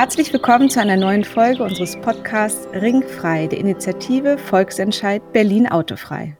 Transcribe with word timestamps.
Herzlich 0.00 0.32
willkommen 0.32 0.70
zu 0.70 0.80
einer 0.80 0.96
neuen 0.96 1.24
Folge 1.24 1.62
unseres 1.62 1.94
Podcasts 2.00 2.66
Ringfrei, 2.72 3.48
der 3.48 3.58
Initiative 3.58 4.38
Volksentscheid 4.38 5.20
Berlin 5.34 5.68
Autofrei. 5.68 6.38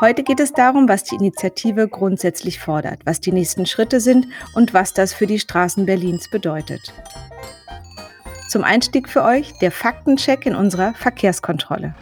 Heute 0.00 0.22
geht 0.22 0.40
es 0.40 0.54
darum, 0.54 0.88
was 0.88 1.04
die 1.04 1.16
Initiative 1.16 1.88
grundsätzlich 1.88 2.58
fordert, 2.58 3.04
was 3.04 3.20
die 3.20 3.32
nächsten 3.32 3.66
Schritte 3.66 4.00
sind 4.00 4.28
und 4.54 4.72
was 4.72 4.94
das 4.94 5.12
für 5.12 5.26
die 5.26 5.38
Straßen 5.38 5.84
Berlins 5.84 6.30
bedeutet. 6.30 6.90
Zum 8.48 8.64
Einstieg 8.64 9.10
für 9.10 9.24
euch 9.24 9.52
der 9.58 9.70
Faktencheck 9.70 10.46
in 10.46 10.54
unserer 10.54 10.94
Verkehrskontrolle. 10.94 11.94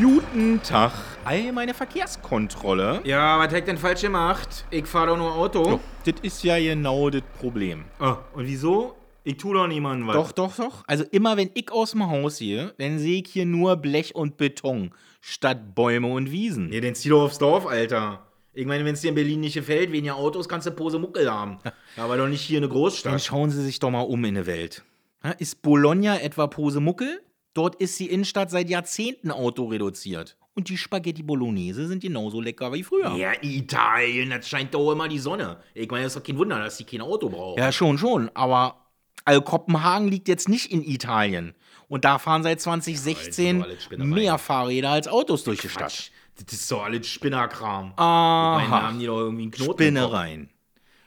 Guten 0.00 0.62
Tag. 0.62 0.92
All 1.28 1.52
meine 1.52 1.74
Verkehrskontrolle. 1.74 3.02
Ja, 3.04 3.38
was 3.38 3.52
hat 3.52 3.68
denn 3.68 3.76
falsch 3.76 4.00
gemacht? 4.00 4.64
Ich 4.70 4.86
fahre 4.86 5.08
doch 5.08 5.18
nur 5.18 5.34
Auto. 5.34 5.78
Das 6.06 6.14
ist 6.22 6.42
ja 6.42 6.58
genau 6.58 7.10
das 7.10 7.20
Problem. 7.38 7.84
Oh, 8.00 8.14
und 8.32 8.46
wieso? 8.46 8.96
Ich 9.24 9.36
tu 9.36 9.52
doch 9.52 9.66
niemandem 9.66 10.08
was. 10.08 10.16
Doch, 10.16 10.32
doch, 10.32 10.56
doch. 10.56 10.84
Also 10.86 11.04
immer 11.10 11.36
wenn 11.36 11.50
ich 11.52 11.70
aus 11.70 11.90
dem 11.90 12.08
Haus 12.08 12.38
gehe, 12.38 12.72
dann 12.78 12.98
sehe 12.98 13.20
ich 13.20 13.28
hier 13.30 13.44
nur 13.44 13.76
Blech 13.76 14.14
und 14.14 14.38
Beton 14.38 14.94
statt 15.20 15.74
Bäume 15.74 16.06
und 16.06 16.30
Wiesen. 16.32 16.70
Nee, 16.70 16.80
dann 16.80 16.94
zieh 16.94 17.10
doch 17.10 17.24
aufs 17.24 17.36
Dorf, 17.36 17.66
Alter. 17.66 18.26
Ich 18.54 18.64
meine, 18.64 18.86
wenn 18.86 18.94
es 18.94 19.02
dir 19.02 19.08
in 19.10 19.14
Berlin 19.14 19.40
nicht 19.40 19.52
gefällt, 19.52 19.92
weniger 19.92 20.16
Autos, 20.16 20.48
kannst 20.48 20.66
du 20.66 20.70
Pose 20.70 20.98
Muckel 20.98 21.30
haben. 21.30 21.58
Ja, 21.62 22.04
aber 22.04 22.16
doch 22.16 22.28
nicht 22.28 22.40
hier 22.40 22.56
eine 22.56 22.68
Dann 22.68 22.74
Großstadt. 22.74 23.20
schauen 23.22 23.50
Sie 23.50 23.62
sich 23.62 23.78
doch 23.78 23.90
mal 23.90 24.00
um 24.00 24.24
in 24.24 24.36
der 24.36 24.46
Welt. 24.46 24.82
Ja, 25.22 25.32
Ist 25.32 25.60
Bologna 25.60 26.18
etwa 26.22 26.46
Posemuckel? 26.46 27.20
Dort 27.52 27.74
ist 27.74 28.00
die 28.00 28.06
Innenstadt 28.06 28.50
seit 28.50 28.70
Jahrzehnten 28.70 29.30
autoreduziert. 29.30 30.37
Und 30.58 30.68
die 30.68 30.76
Spaghetti 30.76 31.22
Bolognese 31.22 31.86
sind 31.86 32.02
genauso 32.02 32.40
lecker 32.40 32.72
wie 32.72 32.82
früher. 32.82 33.14
Ja, 33.14 33.30
Italien, 33.42 34.30
das 34.30 34.48
scheint 34.48 34.74
doch 34.74 34.90
immer 34.90 35.06
die 35.06 35.20
Sonne. 35.20 35.58
Ich 35.72 35.88
meine, 35.88 36.02
das 36.02 36.16
ist 36.16 36.20
doch 36.20 36.26
kein 36.26 36.36
Wunder, 36.36 36.58
dass 36.58 36.78
die 36.78 36.82
kein 36.82 37.00
Auto 37.00 37.28
brauchen. 37.28 37.60
Ja, 37.60 37.70
schon, 37.70 37.96
schon. 37.96 38.28
Aber 38.34 38.88
also 39.24 39.40
Kopenhagen 39.40 40.08
liegt 40.08 40.26
jetzt 40.26 40.48
nicht 40.48 40.72
in 40.72 40.82
Italien. 40.82 41.54
Und 41.86 42.04
da 42.04 42.18
fahren 42.18 42.42
seit 42.42 42.60
2016 42.60 43.64
Ja, 43.92 44.04
mehr 44.04 44.36
Fahrräder 44.36 44.90
als 44.90 45.06
Autos 45.06 45.44
durch 45.44 45.60
die 45.60 45.68
Stadt. 45.68 45.92
Quatsch. 45.92 46.10
Das 46.44 46.52
ist 46.52 46.72
doch 46.72 46.82
alles 46.82 47.06
Spinnerkram. 47.06 47.92
Ich 47.92 47.96
meine, 47.96 47.96
da 47.96 48.02
Aha. 48.02 48.82
haben 48.82 48.98
die 48.98 49.06
doch 49.06 49.18
irgendwie 49.20 49.42
einen 49.42 49.50
Knoten. 49.52 49.72
Spinnereien. 49.74 50.50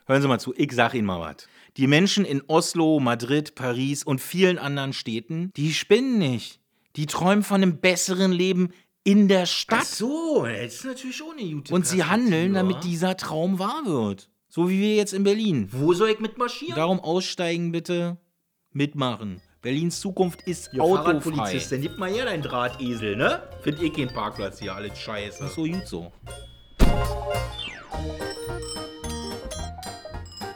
Hören 0.06 0.22
Sie 0.22 0.30
mal 0.30 0.40
zu, 0.40 0.54
ich 0.56 0.72
sag 0.72 0.94
Ihnen 0.94 1.08
mal 1.08 1.20
was. 1.20 1.50
Die 1.76 1.88
Menschen 1.88 2.24
in 2.24 2.42
Oslo, 2.48 3.02
Madrid, 3.02 3.54
Paris 3.56 4.06
und 4.06 4.22
vielen 4.22 4.58
anderen 4.58 4.94
Städten, 4.94 5.52
die 5.58 5.74
spinnen 5.74 6.20
nicht. 6.20 6.62
Die 6.98 7.06
träumen 7.06 7.44
von 7.44 7.62
einem 7.62 7.78
besseren 7.78 8.32
Leben 8.34 8.74
in 9.04 9.28
der 9.28 9.44
Ach 9.44 9.48
Stadt. 9.48 9.86
so, 9.86 10.46
das 10.46 10.76
ist 10.76 10.86
natürlich 10.86 11.16
schon 11.18 11.38
eine 11.38 11.50
gute 11.50 11.74
Und 11.74 11.88
sie 11.88 12.04
handeln, 12.04 12.54
damit 12.54 12.84
dieser 12.84 13.18
Traum 13.18 13.60
wahr 13.60 13.84
wird. 13.86 14.30
So 14.48 14.70
wie 14.70 14.80
wir 14.82 14.96
jetzt 14.96 15.14
in 15.14 15.24
Berlin. 15.24 15.70
Wo 15.72 15.94
soll 15.94 16.10
ich 16.10 16.20
mitmarschieren? 16.20 16.76
Darum 16.76 17.00
aussteigen 17.00 17.72
bitte, 17.72 18.18
mitmachen. 18.72 19.42
Berlins 19.62 20.00
Zukunft 20.00 20.42
ist 20.48 20.72
Ja, 20.74 20.82
autofrei. 20.82 21.04
Fahrradpolizist, 21.22 21.72
dann 21.72 21.82
gib 21.82 21.98
mal 21.98 22.10
her 22.12 22.26
deinen 22.26 22.42
Drahtesel, 22.42 23.16
ne? 23.16 23.44
Find 23.62 23.82
ich 23.82 23.94
keinen 23.94 24.10
Parkplatz 24.14 24.60
hier, 24.60 24.76
alles 24.76 24.98
scheiße. 24.98 25.48
So 25.48 25.64
gut 25.64 25.88
so. 25.88 26.12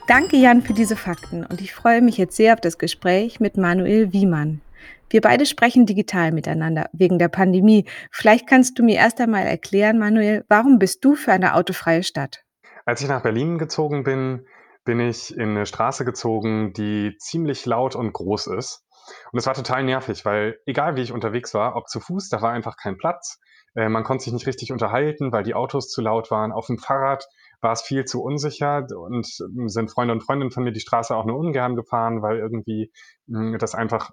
Danke 0.07 0.37
Jan 0.37 0.61
für 0.61 0.73
diese 0.73 0.95
Fakten 0.95 1.45
und 1.45 1.61
ich 1.61 1.73
freue 1.73 2.01
mich 2.01 2.17
jetzt 2.17 2.35
sehr 2.35 2.53
auf 2.53 2.61
das 2.61 2.77
Gespräch 2.77 3.39
mit 3.39 3.57
Manuel 3.57 4.13
Wiemann. 4.13 4.61
Wir 5.09 5.21
beide 5.21 5.45
sprechen 5.45 5.85
digital 5.85 6.31
miteinander 6.31 6.89
wegen 6.93 7.19
der 7.19 7.29
Pandemie. 7.29 7.85
Vielleicht 8.11 8.47
kannst 8.47 8.79
du 8.79 8.83
mir 8.83 8.95
erst 8.95 9.21
einmal 9.21 9.45
erklären, 9.45 9.99
Manuel, 9.99 10.43
warum 10.49 10.79
bist 10.79 11.05
du 11.05 11.15
für 11.15 11.31
eine 11.31 11.55
autofreie 11.55 12.03
Stadt? 12.03 12.43
Als 12.85 13.01
ich 13.01 13.07
nach 13.07 13.21
Berlin 13.21 13.57
gezogen 13.57 14.03
bin, 14.03 14.45
bin 14.83 14.99
ich 14.99 15.35
in 15.35 15.49
eine 15.49 15.65
Straße 15.65 16.05
gezogen, 16.05 16.73
die 16.73 17.15
ziemlich 17.19 17.65
laut 17.65 17.95
und 17.95 18.13
groß 18.13 18.47
ist. 18.47 18.83
Und 19.31 19.39
es 19.39 19.45
war 19.45 19.53
total 19.53 19.83
nervig, 19.83 20.25
weil 20.25 20.57
egal 20.65 20.95
wie 20.95 21.01
ich 21.01 21.11
unterwegs 21.11 21.53
war, 21.53 21.75
ob 21.75 21.87
zu 21.87 21.99
Fuß, 21.99 22.29
da 22.29 22.41
war 22.41 22.51
einfach 22.51 22.75
kein 22.77 22.97
Platz. 22.97 23.39
Äh, 23.75 23.89
man 23.89 24.03
konnte 24.03 24.23
sich 24.23 24.33
nicht 24.33 24.47
richtig 24.47 24.71
unterhalten, 24.71 25.31
weil 25.31 25.43
die 25.43 25.53
Autos 25.53 25.89
zu 25.89 26.01
laut 26.01 26.31
waren. 26.31 26.51
Auf 26.51 26.67
dem 26.67 26.77
Fahrrad 26.77 27.25
war 27.61 27.73
es 27.73 27.81
viel 27.81 28.05
zu 28.05 28.23
unsicher 28.23 28.85
und 28.95 29.27
ähm, 29.41 29.69
sind 29.69 29.91
Freunde 29.91 30.13
und 30.13 30.21
Freundinnen 30.21 30.51
von 30.51 30.63
mir 30.63 30.71
die 30.71 30.79
Straße 30.79 31.15
auch 31.15 31.25
nur 31.25 31.37
ungern 31.37 31.75
gefahren, 31.75 32.21
weil 32.21 32.37
irgendwie 32.37 32.91
mh, 33.27 33.57
das 33.57 33.75
einfach 33.75 34.09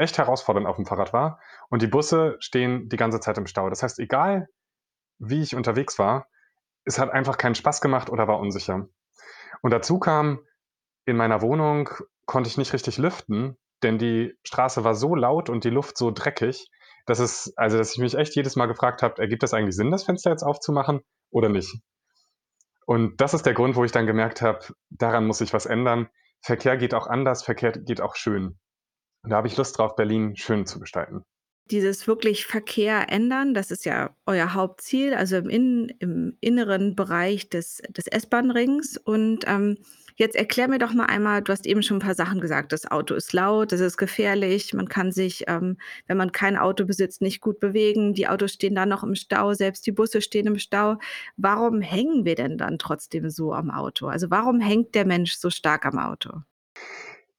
echt 0.00 0.18
herausfordernd 0.18 0.66
auf 0.66 0.76
dem 0.76 0.86
Fahrrad 0.86 1.12
war. 1.12 1.40
Und 1.68 1.82
die 1.82 1.86
Busse 1.86 2.36
stehen 2.40 2.88
die 2.88 2.96
ganze 2.96 3.20
Zeit 3.20 3.38
im 3.38 3.46
Stau. 3.46 3.70
Das 3.70 3.82
heißt, 3.82 3.98
egal 3.98 4.48
wie 5.18 5.42
ich 5.42 5.54
unterwegs 5.54 5.98
war, 5.98 6.26
es 6.84 6.98
hat 6.98 7.10
einfach 7.10 7.36
keinen 7.36 7.54
Spaß 7.54 7.80
gemacht 7.80 8.10
oder 8.10 8.26
war 8.26 8.40
unsicher. 8.40 8.88
Und 9.62 9.70
dazu 9.70 9.98
kam, 9.98 10.40
in 11.04 11.16
meiner 11.16 11.42
Wohnung 11.42 11.90
konnte 12.26 12.48
ich 12.48 12.56
nicht 12.56 12.72
richtig 12.72 12.98
lüften, 12.98 13.58
denn 13.82 13.98
die 13.98 14.34
Straße 14.44 14.84
war 14.84 14.94
so 14.94 15.14
laut 15.14 15.48
und 15.48 15.64
die 15.64 15.70
Luft 15.70 15.98
so 15.98 16.10
dreckig, 16.10 16.70
dass 17.06 17.18
es, 17.18 17.52
also 17.56 17.78
dass 17.78 17.92
ich 17.92 17.98
mich 17.98 18.14
echt 18.14 18.34
jedes 18.36 18.56
Mal 18.56 18.66
gefragt 18.66 19.02
habe, 19.02 19.20
ergibt 19.20 19.42
das 19.42 19.54
eigentlich 19.54 19.76
Sinn, 19.76 19.90
das 19.90 20.04
Fenster 20.04 20.30
jetzt 20.30 20.42
aufzumachen 20.42 21.00
oder 21.30 21.48
nicht? 21.48 21.80
Und 22.86 23.20
das 23.20 23.34
ist 23.34 23.46
der 23.46 23.54
Grund, 23.54 23.76
wo 23.76 23.84
ich 23.84 23.92
dann 23.92 24.06
gemerkt 24.06 24.42
habe, 24.42 24.60
daran 24.90 25.26
muss 25.26 25.38
sich 25.38 25.52
was 25.52 25.66
ändern. 25.66 26.08
Verkehr 26.42 26.76
geht 26.76 26.94
auch 26.94 27.06
anders, 27.06 27.42
Verkehr 27.42 27.72
geht 27.72 28.00
auch 28.00 28.16
schön. 28.16 28.58
Und 29.22 29.30
da 29.30 29.36
habe 29.36 29.48
ich 29.48 29.56
Lust 29.56 29.78
drauf, 29.78 29.96
Berlin 29.96 30.36
schön 30.36 30.66
zu 30.66 30.80
gestalten. 30.80 31.24
Dieses 31.70 32.08
wirklich 32.08 32.46
Verkehr 32.46 33.12
ändern, 33.12 33.54
das 33.54 33.70
ist 33.70 33.84
ja 33.84 34.16
euer 34.26 34.54
Hauptziel, 34.54 35.14
also 35.14 35.36
im, 35.36 35.48
Innen, 35.48 35.88
im 36.00 36.36
inneren 36.40 36.96
Bereich 36.96 37.48
des, 37.48 37.80
des 37.90 38.08
S-Bahn-Rings. 38.08 38.96
Und 38.96 39.44
ähm, 39.46 39.78
jetzt 40.16 40.34
erklär 40.34 40.66
mir 40.66 40.78
doch 40.78 40.92
mal 40.94 41.06
einmal, 41.06 41.42
du 41.42 41.52
hast 41.52 41.66
eben 41.66 41.84
schon 41.84 41.98
ein 41.98 42.00
paar 42.00 42.16
Sachen 42.16 42.40
gesagt. 42.40 42.72
Das 42.72 42.90
Auto 42.90 43.14
ist 43.14 43.32
laut, 43.32 43.70
das 43.70 43.78
ist 43.78 43.98
gefährlich, 43.98 44.74
man 44.74 44.88
kann 44.88 45.12
sich, 45.12 45.44
ähm, 45.46 45.76
wenn 46.08 46.16
man 46.16 46.32
kein 46.32 46.56
Auto 46.56 46.84
besitzt, 46.86 47.22
nicht 47.22 47.40
gut 47.40 47.60
bewegen. 47.60 48.14
Die 48.14 48.26
Autos 48.26 48.54
stehen 48.54 48.74
dann 48.74 48.88
noch 48.88 49.04
im 49.04 49.14
Stau, 49.14 49.54
selbst 49.54 49.86
die 49.86 49.92
Busse 49.92 50.22
stehen 50.22 50.48
im 50.48 50.58
Stau. 50.58 50.96
Warum 51.36 51.82
hängen 51.82 52.24
wir 52.24 52.34
denn 52.34 52.58
dann 52.58 52.78
trotzdem 52.78 53.30
so 53.30 53.52
am 53.52 53.70
Auto? 53.70 54.08
Also 54.08 54.28
warum 54.28 54.58
hängt 54.58 54.96
der 54.96 55.06
Mensch 55.06 55.34
so 55.36 55.50
stark 55.50 55.86
am 55.86 55.98
Auto? 55.98 56.42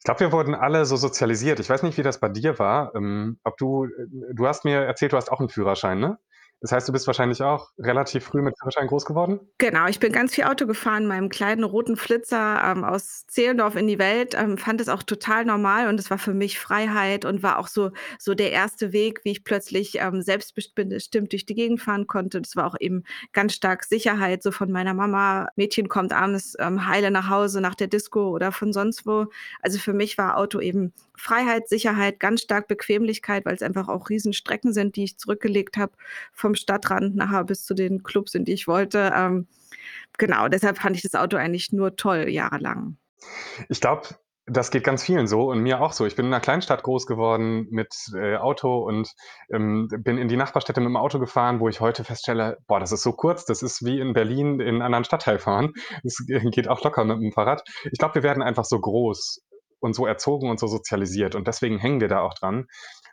Ich 0.01 0.06
glaube, 0.06 0.22
wir 0.22 0.31
wurden 0.31 0.56
alle 0.56 0.85
so 0.85 0.95
sozialisiert. 0.95 1.59
Ich 1.59 1.69
weiß 1.69 1.84
nicht, 1.84 1.95
wie 1.95 2.01
das 2.01 2.19
bei 2.19 2.28
dir 2.28 2.57
war. 2.57 2.95
Ähm, 2.95 3.38
ob 3.44 3.56
du, 3.57 3.88
du 4.34 4.47
hast 4.47 4.66
mir 4.66 4.81
erzählt, 4.81 5.13
du 5.13 5.17
hast 5.17 5.31
auch 5.31 5.39
einen 5.39 5.50
Führerschein, 5.50 6.00
ne? 6.00 6.17
Das 6.61 6.72
heißt, 6.72 6.88
du 6.88 6.94
bist 6.94 7.07
wahrscheinlich 7.07 7.41
auch 7.41 7.69
relativ 7.79 8.25
früh 8.25 8.44
mit 8.44 8.57
Führerschein 8.59 8.85
groß 8.85 9.05
geworden? 9.05 9.39
Genau, 9.57 9.88
ich 9.88 9.99
bin 9.99 10.11
ganz 10.11 10.35
viel 10.35 10.44
Auto 10.44 10.67
gefahren 10.67 11.03
in 11.03 11.07
meinem 11.09 11.29
kleinen 11.29 11.63
roten 11.63 11.97
Flitzer 11.97 12.61
ähm, 12.63 12.83
aus 12.83 13.25
Zehlendorf 13.25 13.75
in 13.75 13.88
die 13.88 13.97
Welt, 13.97 14.35
ähm, 14.38 14.59
fand 14.59 14.79
es 14.79 14.88
auch 14.88 15.01
total 15.01 15.44
normal 15.44 15.88
und 15.88 15.99
es 15.99 16.11
war 16.11 16.19
für 16.19 16.35
mich 16.35 16.59
Freiheit 16.59 17.25
und 17.25 17.41
war 17.41 17.57
auch 17.57 17.67
so, 17.67 17.89
so 18.19 18.35
der 18.35 18.51
erste 18.51 18.94
Weg, 18.94 19.22
wie 19.23 19.31
ich 19.31 19.44
plötzlich 19.44 19.97
ähm, 19.99 20.22
selbstbestimmt 20.22 21.31
durch 21.31 21.47
die 21.47 21.55
Gegend 21.55 21.81
fahren 21.81 22.05
konnte. 22.05 22.39
Das 22.39 22.55
war 22.55 22.67
auch 22.67 22.75
eben 22.79 23.05
ganz 23.33 23.55
stark 23.55 23.83
Sicherheit, 23.83 24.43
so 24.43 24.51
von 24.51 24.72
meiner 24.72 24.93
Mama. 24.93 25.47
Mädchen 25.55 25.89
kommt 25.89 26.13
abends 26.13 26.55
ähm, 26.59 26.85
heile 26.85 27.09
nach 27.09 27.28
Hause 27.28 27.59
nach 27.59 27.75
der 27.75 27.88
Disco 27.88 28.29
oder 28.29 28.51
von 28.51 28.72
sonst 28.72 29.07
wo. 29.07 29.25
Also 29.63 29.79
für 29.79 29.93
mich 29.93 30.19
war 30.19 30.38
Auto 30.38 30.59
eben 30.59 30.93
Freiheit, 31.22 31.69
Sicherheit, 31.69 32.19
ganz 32.19 32.41
stark 32.41 32.67
Bequemlichkeit, 32.67 33.45
weil 33.45 33.53
es 33.53 33.61
einfach 33.61 33.88
auch 33.89 34.09
Riesenstrecken 34.09 34.73
sind, 34.73 34.95
die 34.95 35.03
ich 35.03 35.17
zurückgelegt 35.19 35.78
habe 35.78 35.91
vom 36.33 36.50
Stadtrand 36.56 37.16
nachher 37.16 37.44
bis 37.44 37.63
zu 37.63 37.73
den 37.73 38.03
Clubs, 38.03 38.35
in 38.35 38.45
die 38.45 38.53
ich 38.53 38.67
wollte. 38.67 39.12
Ähm, 39.16 39.47
genau, 40.17 40.47
deshalb 40.47 40.78
fand 40.78 40.95
ich 40.95 41.01
das 41.01 41.16
Auto 41.16 41.38
eigentlich 41.38 41.72
nur 41.72 41.95
toll, 41.95 42.29
jahrelang. 42.29 42.97
Ich 43.69 43.81
glaube, 43.81 44.07
das 44.47 44.72
geht 44.72 44.84
ganz 44.84 45.03
vielen 45.03 45.28
so 45.28 45.50
und 45.50 45.61
mir 45.61 45.81
auch 45.81 45.94
so. 45.94 46.06
Ich 46.06 46.16
bin 46.16 46.25
in 46.25 46.34
einer 46.34 46.41
Kleinstadt 46.41 46.84
groß 46.84 47.06
geworden 47.06 47.67
mit 47.69 47.94
äh, 48.16 48.38
Auto 48.38 48.79
und 48.79 49.13
ähm, 49.53 49.87
bin 49.99 50.17
in 50.17 50.28
die 50.28 50.35
Nachbarstädte 50.35 50.81
mit 50.81 50.90
dem 50.90 50.97
Auto 50.97 51.20
gefahren, 51.20 51.59
wo 51.59 51.70
ich 51.70 51.79
heute 51.79 52.03
feststelle, 52.03 52.58
boah, 52.67 52.79
das 52.79 52.91
ist 52.91 53.03
so 53.03 53.14
kurz, 53.14 53.46
das 53.46 53.61
ist 53.61 53.85
wie 53.85 53.99
in 53.99 54.14
Berlin 54.14 54.59
in 54.59 54.67
einen 54.67 54.81
anderen 54.81 55.03
Stadtteil 55.03 55.40
fahren. 55.40 55.73
Das 56.03 56.17
geht 56.28 56.67
auch 56.67 56.84
locker 56.84 57.03
mit 57.05 57.22
dem 57.22 57.31
Fahrrad. 57.31 57.64
Ich 57.91 57.99
glaube, 57.99 58.16
wir 58.16 58.23
werden 58.23 58.43
einfach 58.43 58.66
so 58.66 58.79
groß 58.79 59.41
und 59.79 59.93
so 59.93 60.05
erzogen 60.05 60.49
und 60.49 60.59
so 60.59 60.67
sozialisiert 60.67 61.35
und 61.35 61.47
deswegen 61.47 61.78
hängen 61.78 62.02
wir 62.02 62.08
da 62.08 62.22
auch 62.22 62.34
dran. 62.34 62.67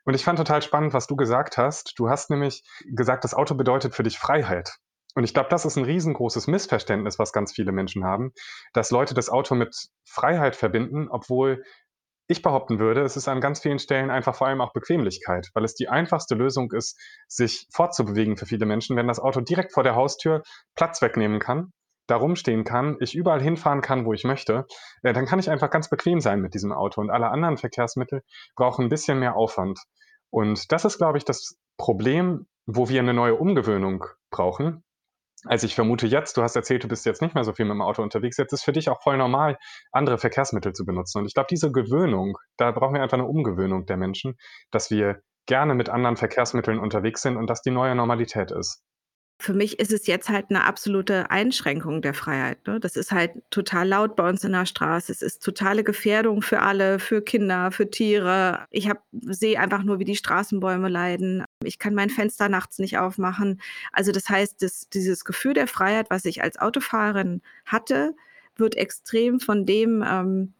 Und 0.09 0.15
ich 0.15 0.25
fand 0.25 0.39
total 0.39 0.63
spannend, 0.63 0.95
was 0.95 1.07
du 1.07 1.17
gesagt 1.17 1.59
hast. 1.59 1.93
Du 1.99 2.09
hast 2.09 2.31
nämlich 2.31 2.63
gesagt, 2.87 3.25
das 3.25 3.35
Auto 3.35 3.55
bedeutet 3.55 3.95
für 3.95 4.03
dich 4.03 4.19
Freiheit. 4.19 4.79
Und 5.15 5.25
ich 5.25 5.35
glaube, 5.35 5.51
das 5.51 5.67
ist 5.67 5.77
ein 5.77 5.85
riesengroßes 5.85 6.47
Missverständnis, 6.47 7.19
was 7.19 7.31
ganz 7.31 7.53
viele 7.53 7.73
Menschen 7.73 8.07
haben, 8.07 8.33
dass 8.73 8.91
Leute 8.91 9.13
das 9.13 9.29
Auto 9.29 9.55
mit 9.55 9.77
Freiheit 10.07 10.57
verbinden, 10.57 11.09
obwohl 11.11 11.63
ich 12.27 12.41
behaupten 12.41 12.79
würde, 12.79 13.03
es 13.03 13.19
ist 13.19 13.29
an 13.29 13.43
ganz 13.43 13.61
vielen 13.61 13.79
Stellen 13.79 14.09
einfach 14.11 14.35
vor 14.35 14.47
allem 14.47 14.63
auch 14.63 14.73
Bequemlichkeit, 14.73 15.51
weil 15.53 15.65
es 15.65 15.75
die 15.75 15.91
einfachste 15.91 16.35
Lösung 16.35 16.73
ist, 16.73 16.99
sich 17.27 17.67
fortzubewegen 17.71 18.39
für 18.39 18.47
viele 18.47 18.65
Menschen, 18.65 18.97
wenn 18.97 19.09
das 19.09 19.21
Auto 19.21 19.43
direkt 19.43 19.75
vor 19.75 19.83
der 19.83 19.95
Haustür 19.95 20.43
Platz 20.75 21.03
wegnehmen 21.03 21.39
kann, 21.39 21.71
da 22.09 22.17
rumstehen 22.17 22.65
kann, 22.65 22.97
ich 23.01 23.15
überall 23.15 23.41
hinfahren 23.41 23.81
kann, 23.81 24.05
wo 24.05 24.13
ich 24.13 24.25
möchte, 24.25 24.67
äh, 25.03 25.13
dann 25.13 25.27
kann 25.27 25.39
ich 25.39 25.49
einfach 25.49 25.71
ganz 25.71 25.89
bequem 25.89 26.21
sein 26.21 26.41
mit 26.41 26.55
diesem 26.55 26.73
Auto. 26.73 27.01
Und 27.01 27.11
alle 27.11 27.29
anderen 27.29 27.57
Verkehrsmittel 27.57 28.23
brauchen 28.57 28.87
ein 28.87 28.89
bisschen 28.89 29.21
mehr 29.21 29.37
Aufwand. 29.37 29.79
Und 30.31 30.73
das 30.73 30.85
ist, 30.85 30.99
glaube 30.99 31.19
ich, 31.19 31.25
das 31.25 31.57
Problem, 31.77 32.47
wo 32.67 32.89
wir 32.89 33.01
eine 33.01 33.15
neue 33.15 33.37
Umgewöhnung 33.37 34.05
brauchen. 34.31 34.83
Also 35.45 35.67
ich 35.67 35.75
vermute 35.75 36.07
jetzt, 36.07 36.37
du 36.37 36.43
hast 36.43 36.57
erzählt, 36.57 36.83
du 36.83 36.89
bist 36.89 37.07
jetzt 37.07 37.23
nicht 37.23 37.35
mehr 37.35 37.45
so 37.45 37.53
viel 37.53 37.65
mit 37.65 37.75
dem 37.75 37.83
Auto 37.83 38.03
unterwegs. 38.03 38.37
Jetzt 38.39 38.53
ist 38.53 38.65
für 38.65 38.73
dich 38.73 38.89
auch 38.89 39.03
voll 39.03 39.17
normal, 39.17 39.57
andere 39.93 40.19
Verkehrsmittel 40.19 40.73
zu 40.73 40.85
benutzen. 40.85 41.19
Und 41.19 41.27
ich 41.27 41.35
glaube, 41.35 41.47
diese 41.49 41.71
Gewöhnung, 41.71 42.37
da 42.57 42.73
brauchen 42.73 42.95
wir 42.95 43.03
einfach 43.03 43.19
eine 43.19 43.29
Umgewöhnung 43.29 43.87
der 43.87 43.97
Menschen, 43.97 44.37
dass 44.71 44.91
wir 44.91 45.21
gerne 45.47 45.75
mit 45.75 45.89
anderen 45.89 46.17
Verkehrsmitteln 46.17 46.79
unterwegs 46.79 47.23
sind 47.23 47.37
und 47.37 47.49
das 47.49 47.63
die 47.63 47.71
neue 47.71 47.95
Normalität 47.95 48.51
ist. 48.51 48.83
Für 49.40 49.55
mich 49.55 49.79
ist 49.79 49.93
es 49.93 50.08
jetzt 50.08 50.29
halt 50.29 50.46
eine 50.50 50.64
absolute 50.64 51.31
Einschränkung 51.31 52.02
der 52.02 52.12
Freiheit, 52.12 52.67
ne? 52.67 52.81
Das 52.81 52.96
ist 52.96 53.12
halt 53.12 53.31
total 53.50 53.87
laut 53.87 54.17
bei 54.17 54.29
uns 54.29 54.43
in 54.43 54.50
der 54.50 54.67
Straße. 54.67 55.12
Es 55.12 55.23
ist 55.23 55.44
totale 55.44 55.85
Gefährdung 55.85 56.43
für 56.43 56.61
alle, 56.61 56.99
für 56.99 57.23
Kinder, 57.23 57.70
für 57.70 57.88
Tiere. 57.88 58.67
Ich 58.70 58.90
sehe 59.12 59.61
einfach 59.61 59.85
nur, 59.85 60.00
wie 60.00 60.05
die 60.05 60.17
Straßenbäume 60.17 60.88
leiden. 60.88 61.44
Ich 61.62 61.79
kann 61.79 61.94
mein 61.94 62.11
Fenster 62.11 62.49
nachts 62.49 62.79
nicht 62.81 62.99
aufmachen. 62.99 63.61
Also, 63.93 64.11
das 64.11 64.29
heißt, 64.29 64.61
das 64.62 64.88
dieses 64.88 65.25
Gefühl 65.25 65.55
der 65.55 65.69
Freiheit, 65.69 66.11
was 66.11 66.25
ich 66.25 66.43
als 66.43 66.58
Autofahrerin 66.58 67.40
hatte, 67.64 68.17
wird 68.56 68.76
extrem 68.76 69.38
von 69.40 69.67
dem, 69.67 70.05
ähm, 70.06 70.52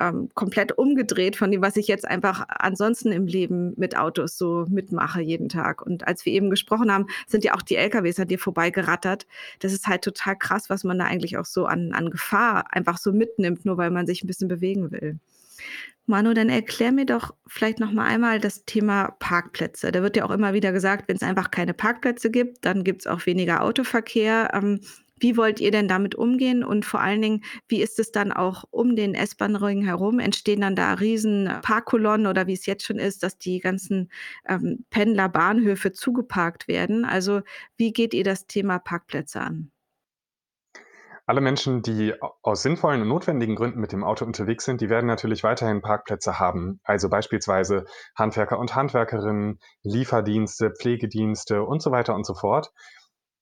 ähm, 0.00 0.30
komplett 0.34 0.76
umgedreht 0.76 1.36
von 1.36 1.50
dem, 1.50 1.62
was 1.62 1.76
ich 1.76 1.86
jetzt 1.86 2.06
einfach 2.08 2.44
ansonsten 2.48 3.12
im 3.12 3.26
Leben 3.26 3.74
mit 3.76 3.96
Autos 3.96 4.36
so 4.38 4.66
mitmache 4.68 5.20
jeden 5.20 5.48
Tag. 5.48 5.82
Und 5.82 6.08
als 6.08 6.24
wir 6.24 6.32
eben 6.32 6.50
gesprochen 6.50 6.90
haben, 6.90 7.06
sind 7.26 7.44
ja 7.44 7.54
auch 7.54 7.62
die 7.62 7.76
LKWs 7.76 8.18
an 8.18 8.28
dir 8.28 8.38
vorbeigerattert. 8.38 9.26
Das 9.60 9.72
ist 9.72 9.86
halt 9.86 10.02
total 10.02 10.36
krass, 10.36 10.70
was 10.70 10.84
man 10.84 10.98
da 10.98 11.04
eigentlich 11.04 11.36
auch 11.36 11.44
so 11.44 11.66
an, 11.66 11.92
an 11.92 12.10
Gefahr 12.10 12.64
einfach 12.74 12.98
so 12.98 13.12
mitnimmt, 13.12 13.64
nur 13.64 13.76
weil 13.76 13.90
man 13.90 14.06
sich 14.06 14.24
ein 14.24 14.26
bisschen 14.26 14.48
bewegen 14.48 14.90
will. 14.90 15.18
Manu, 16.06 16.34
dann 16.34 16.48
erklär 16.48 16.90
mir 16.90 17.06
doch 17.06 17.34
vielleicht 17.46 17.78
noch 17.78 17.92
mal 17.92 18.04
einmal 18.04 18.40
das 18.40 18.64
Thema 18.64 19.14
Parkplätze. 19.20 19.92
Da 19.92 20.02
wird 20.02 20.16
ja 20.16 20.24
auch 20.24 20.32
immer 20.32 20.54
wieder 20.54 20.72
gesagt, 20.72 21.08
wenn 21.08 21.16
es 21.16 21.22
einfach 21.22 21.52
keine 21.52 21.72
Parkplätze 21.72 22.30
gibt, 22.30 22.64
dann 22.64 22.82
gibt 22.82 23.02
es 23.02 23.06
auch 23.06 23.26
weniger 23.26 23.62
Autoverkehr. 23.62 24.50
Ähm, 24.52 24.80
wie 25.20 25.36
wollt 25.36 25.60
ihr 25.60 25.70
denn 25.70 25.86
damit 25.86 26.14
umgehen? 26.14 26.64
Und 26.64 26.84
vor 26.84 27.00
allen 27.00 27.22
Dingen, 27.22 27.44
wie 27.68 27.80
ist 27.80 27.98
es 27.98 28.10
dann 28.10 28.32
auch 28.32 28.64
um 28.70 28.96
den 28.96 29.14
S-Bahn-Ring 29.14 29.84
herum? 29.84 30.18
Entstehen 30.18 30.62
dann 30.62 30.74
da 30.74 30.94
riesen 30.94 31.50
Parkkolonnen 31.62 32.26
oder 32.26 32.46
wie 32.46 32.54
es 32.54 32.66
jetzt 32.66 32.84
schon 32.84 32.98
ist, 32.98 33.22
dass 33.22 33.38
die 33.38 33.60
ganzen 33.60 34.10
ähm, 34.48 34.84
Pendlerbahnhöfe 34.90 35.92
zugeparkt 35.92 36.66
werden? 36.66 37.04
Also 37.04 37.42
wie 37.76 37.92
geht 37.92 38.14
ihr 38.14 38.24
das 38.24 38.46
Thema 38.46 38.78
Parkplätze 38.78 39.40
an? 39.40 39.70
Alle 41.30 41.40
Menschen, 41.40 41.82
die 41.82 42.12
aus 42.42 42.62
sinnvollen 42.62 43.02
und 43.02 43.06
notwendigen 43.06 43.54
Gründen 43.54 43.78
mit 43.78 43.92
dem 43.92 44.02
Auto 44.02 44.24
unterwegs 44.24 44.64
sind, 44.64 44.80
die 44.80 44.90
werden 44.90 45.06
natürlich 45.06 45.44
weiterhin 45.44 45.80
Parkplätze 45.80 46.40
haben. 46.40 46.80
Also 46.82 47.08
beispielsweise 47.08 47.84
Handwerker 48.16 48.58
und 48.58 48.74
Handwerkerinnen, 48.74 49.60
Lieferdienste, 49.84 50.72
Pflegedienste 50.72 51.62
und 51.62 51.82
so 51.82 51.92
weiter 51.92 52.16
und 52.16 52.26
so 52.26 52.34
fort. 52.34 52.72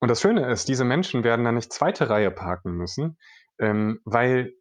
Und 0.01 0.09
das 0.09 0.21
Schöne 0.21 0.51
ist, 0.51 0.69
diese 0.69 0.85
Menschen 0.85 1.25
werden 1.25 1.45
dann 1.45 1.57
nicht 1.57 1.73
zweite 1.73 2.09
Reihe 2.09 2.31
parken 2.31 2.73
müssen, 2.73 3.19
ähm, 3.59 4.01
weil 4.05 4.55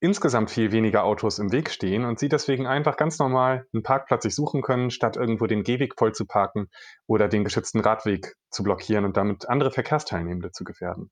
insgesamt 0.00 0.50
viel 0.50 0.70
weniger 0.70 1.04
Autos 1.04 1.38
im 1.38 1.50
Weg 1.50 1.70
stehen 1.70 2.04
und 2.04 2.18
sie 2.18 2.28
deswegen 2.28 2.66
einfach 2.66 2.98
ganz 2.98 3.18
normal 3.18 3.66
einen 3.72 3.82
Parkplatz 3.82 4.24
sich 4.24 4.34
suchen 4.34 4.60
können, 4.60 4.90
statt 4.90 5.16
irgendwo 5.16 5.46
den 5.46 5.62
Gehweg 5.62 5.94
voll 5.96 6.12
zu 6.12 6.26
parken 6.26 6.68
oder 7.06 7.28
den 7.28 7.42
geschützten 7.42 7.80
Radweg 7.80 8.34
zu 8.50 8.62
blockieren 8.62 9.06
und 9.06 9.16
damit 9.16 9.48
andere 9.48 9.70
Verkehrsteilnehmende 9.70 10.50
zu 10.50 10.64
gefährden. 10.64 11.10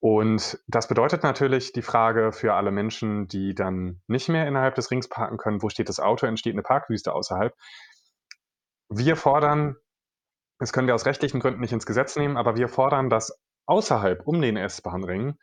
Und 0.00 0.60
das 0.66 0.88
bedeutet 0.88 1.22
natürlich 1.22 1.72
die 1.72 1.80
Frage 1.80 2.32
für 2.32 2.54
alle 2.54 2.72
Menschen, 2.72 3.28
die 3.28 3.54
dann 3.54 4.02
nicht 4.08 4.28
mehr 4.28 4.46
innerhalb 4.48 4.74
des 4.74 4.90
Rings 4.90 5.08
parken 5.08 5.38
können, 5.38 5.62
wo 5.62 5.68
steht 5.68 5.88
das 5.88 6.00
Auto, 6.00 6.26
entsteht 6.26 6.54
eine 6.54 6.62
Parkwüste 6.62 7.14
außerhalb. 7.14 7.54
Wir 8.90 9.16
fordern 9.16 9.76
das 10.62 10.72
können 10.72 10.86
wir 10.86 10.94
aus 10.94 11.06
rechtlichen 11.06 11.40
Gründen 11.40 11.60
nicht 11.60 11.72
ins 11.72 11.86
Gesetz 11.86 12.14
nehmen, 12.14 12.36
aber 12.36 12.54
wir 12.54 12.68
fordern, 12.68 13.10
dass 13.10 13.36
außerhalb 13.66 14.24
um 14.28 14.40
den 14.40 14.56
S-Bahn-Ring 14.56 15.34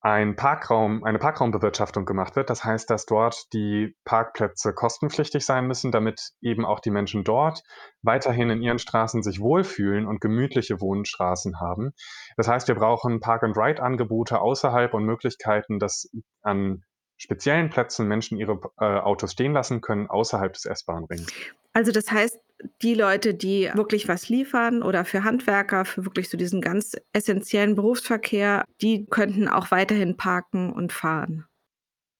ein 0.00 0.34
Parkraum, 0.34 1.04
eine 1.04 1.20
Parkraumbewirtschaftung 1.20 2.04
gemacht 2.04 2.34
wird. 2.34 2.50
Das 2.50 2.64
heißt, 2.64 2.90
dass 2.90 3.06
dort 3.06 3.52
die 3.52 3.94
Parkplätze 4.04 4.72
kostenpflichtig 4.72 5.46
sein 5.46 5.68
müssen, 5.68 5.92
damit 5.92 6.32
eben 6.40 6.64
auch 6.64 6.80
die 6.80 6.90
Menschen 6.90 7.22
dort 7.22 7.62
weiterhin 8.02 8.50
in 8.50 8.62
ihren 8.62 8.80
Straßen 8.80 9.22
sich 9.22 9.38
wohlfühlen 9.38 10.08
und 10.08 10.20
gemütliche 10.20 10.80
Wohnstraßen 10.80 11.60
haben. 11.60 11.92
Das 12.36 12.48
heißt, 12.48 12.66
wir 12.66 12.74
brauchen 12.74 13.20
Park-and-Ride-Angebote 13.20 14.40
außerhalb 14.40 14.92
und 14.92 15.04
Möglichkeiten, 15.04 15.78
dass 15.78 16.10
an 16.42 16.82
speziellen 17.16 17.70
Plätzen 17.70 18.08
Menschen 18.08 18.38
ihre 18.38 18.60
äh, 18.80 18.84
Autos 18.84 19.30
stehen 19.30 19.52
lassen 19.52 19.82
können 19.82 20.08
außerhalb 20.08 20.52
des 20.52 20.64
S-Bahn-Rings. 20.64 21.32
Also 21.72 21.92
das 21.92 22.10
heißt, 22.10 22.38
die 22.82 22.94
Leute, 22.94 23.34
die 23.34 23.70
wirklich 23.74 24.08
was 24.08 24.28
liefern 24.28 24.82
oder 24.82 25.04
für 25.04 25.24
Handwerker, 25.24 25.84
für 25.84 26.04
wirklich 26.04 26.28
so 26.28 26.36
diesen 26.38 26.60
ganz 26.60 26.96
essentiellen 27.12 27.74
Berufsverkehr, 27.74 28.64
die 28.80 29.06
könnten 29.06 29.48
auch 29.48 29.70
weiterhin 29.70 30.16
parken 30.16 30.72
und 30.72 30.92
fahren. 30.92 31.46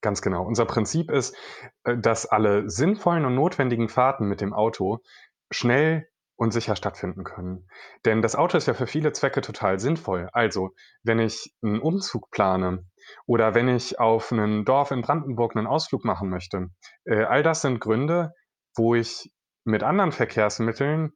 Ganz 0.03 0.23
genau. 0.23 0.45
Unser 0.45 0.67
Prinzip 0.67 1.11
ist, 1.11 1.35
äh, 1.85 1.97
dass 1.97 2.27
alle 2.27 2.69
sinnvollen 2.69 3.25
und 3.25 3.35
notwendigen 3.35 3.89
Fahrten 3.89 4.27
mit 4.29 4.41
dem 4.41 4.53
Auto 4.53 5.01
schnell 5.51 6.07
und 6.37 6.53
sicher 6.53 6.77
stattfinden 6.77 7.25
können. 7.25 7.69
Denn 8.05 8.21
das 8.21 8.37
Auto 8.37 8.59
ist 8.59 8.67
ja 8.67 8.75
für 8.75 8.87
viele 8.87 9.13
Zwecke 9.13 9.41
total 9.41 9.81
sinnvoll. 9.81 10.29
Also, 10.33 10.71
wenn 11.03 11.19
ich 11.19 11.55
einen 11.63 11.81
Umzug 11.81 12.31
plane 12.31 12.85
oder 13.27 13.55
wenn 13.55 13.69
ich 13.69 13.99
auf 13.99 14.31
ein 14.33 14.65
Dorf 14.65 14.91
in 14.91 15.01
Brandenburg 15.01 15.57
einen 15.57 15.67
Ausflug 15.67 16.05
machen 16.05 16.29
möchte, 16.29 16.69
äh, 17.05 17.25
all 17.25 17.43
das 17.43 17.63
sind 17.63 17.81
Gründe, 17.81 18.33
wo 18.75 18.95
ich 18.95 19.33
mit 19.67 19.83
anderen 19.83 20.13
Verkehrsmitteln 20.13 21.13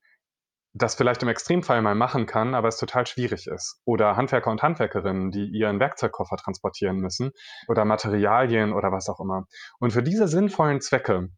das 0.73 0.95
vielleicht 0.95 1.23
im 1.23 1.29
Extremfall 1.29 1.83
mal 1.83 1.95
machen 1.95 2.27
kann, 2.27 2.55
aber 2.55 2.69
es 2.69 2.77
total 2.77 3.07
schwierig 3.07 3.47
ist. 3.49 3.81
Oder 3.85 4.17
Handwerker 4.17 4.51
und 4.51 4.63
Handwerkerinnen, 4.63 5.31
die 5.31 5.47
ihren 5.47 5.81
Werkzeugkoffer 5.81 6.37
transportieren 6.37 6.99
müssen 6.99 7.33
oder 7.67 7.85
Materialien 7.85 8.73
oder 8.73 8.93
was 8.93 9.09
auch 9.09 9.21
immer. 9.21 9.47
Und 9.81 9.93
für 9.93 10.03
diese 10.03 10.29
sinnvollen 10.29 10.81
Zwecke 10.81 11.29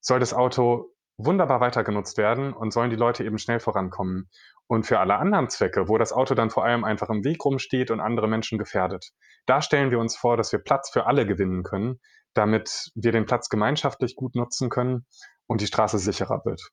soll 0.00 0.20
das 0.20 0.32
Auto 0.32 0.90
wunderbar 1.16 1.60
weiter 1.60 1.84
genutzt 1.84 2.18
werden 2.18 2.52
und 2.52 2.72
sollen 2.72 2.90
die 2.90 2.96
Leute 2.96 3.22
eben 3.24 3.38
schnell 3.38 3.60
vorankommen. 3.60 4.30
Und 4.66 4.86
für 4.86 4.98
alle 4.98 5.16
anderen 5.16 5.50
Zwecke, 5.50 5.88
wo 5.88 5.98
das 5.98 6.12
Auto 6.12 6.34
dann 6.34 6.50
vor 6.50 6.64
allem 6.64 6.84
einfach 6.84 7.10
im 7.10 7.22
Weg 7.22 7.44
rumsteht 7.44 7.90
und 7.90 8.00
andere 8.00 8.28
Menschen 8.28 8.58
gefährdet, 8.58 9.10
da 9.46 9.60
stellen 9.60 9.90
wir 9.90 9.98
uns 9.98 10.16
vor, 10.16 10.36
dass 10.36 10.52
wir 10.52 10.58
Platz 10.58 10.90
für 10.90 11.06
alle 11.06 11.26
gewinnen 11.26 11.62
können, 11.62 12.00
damit 12.32 12.90
wir 12.94 13.12
den 13.12 13.26
Platz 13.26 13.50
gemeinschaftlich 13.50 14.16
gut 14.16 14.34
nutzen 14.34 14.70
können 14.70 15.06
und 15.46 15.60
die 15.60 15.66
Straße 15.66 15.98
sicherer 15.98 16.44
wird. 16.44 16.70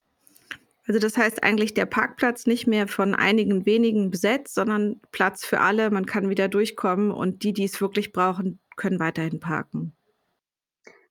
Also 0.88 1.00
das 1.00 1.15
heißt 1.15 1.44
eigentlich 1.44 1.74
der 1.74 1.86
Parkplatz 1.86 2.48
nicht 2.48 2.67
mehr 2.67 2.88
von 2.88 3.13
einigen 3.13 3.65
wenigen 3.65 4.10
besetzt, 4.10 4.55
sondern 4.55 5.00
Platz 5.12 5.46
für 5.46 5.60
alle. 5.62 5.91
Man 5.91 6.05
kann 6.05 6.29
wieder 6.29 6.48
durchkommen 6.48 7.12
und 7.12 7.43
die, 7.43 7.53
die 7.53 7.65
es 7.65 7.79
wirklich 7.79 8.12
brauchen, 8.13 8.60
können 8.75 9.00
weiterhin 9.00 9.39
parken. 9.39 9.96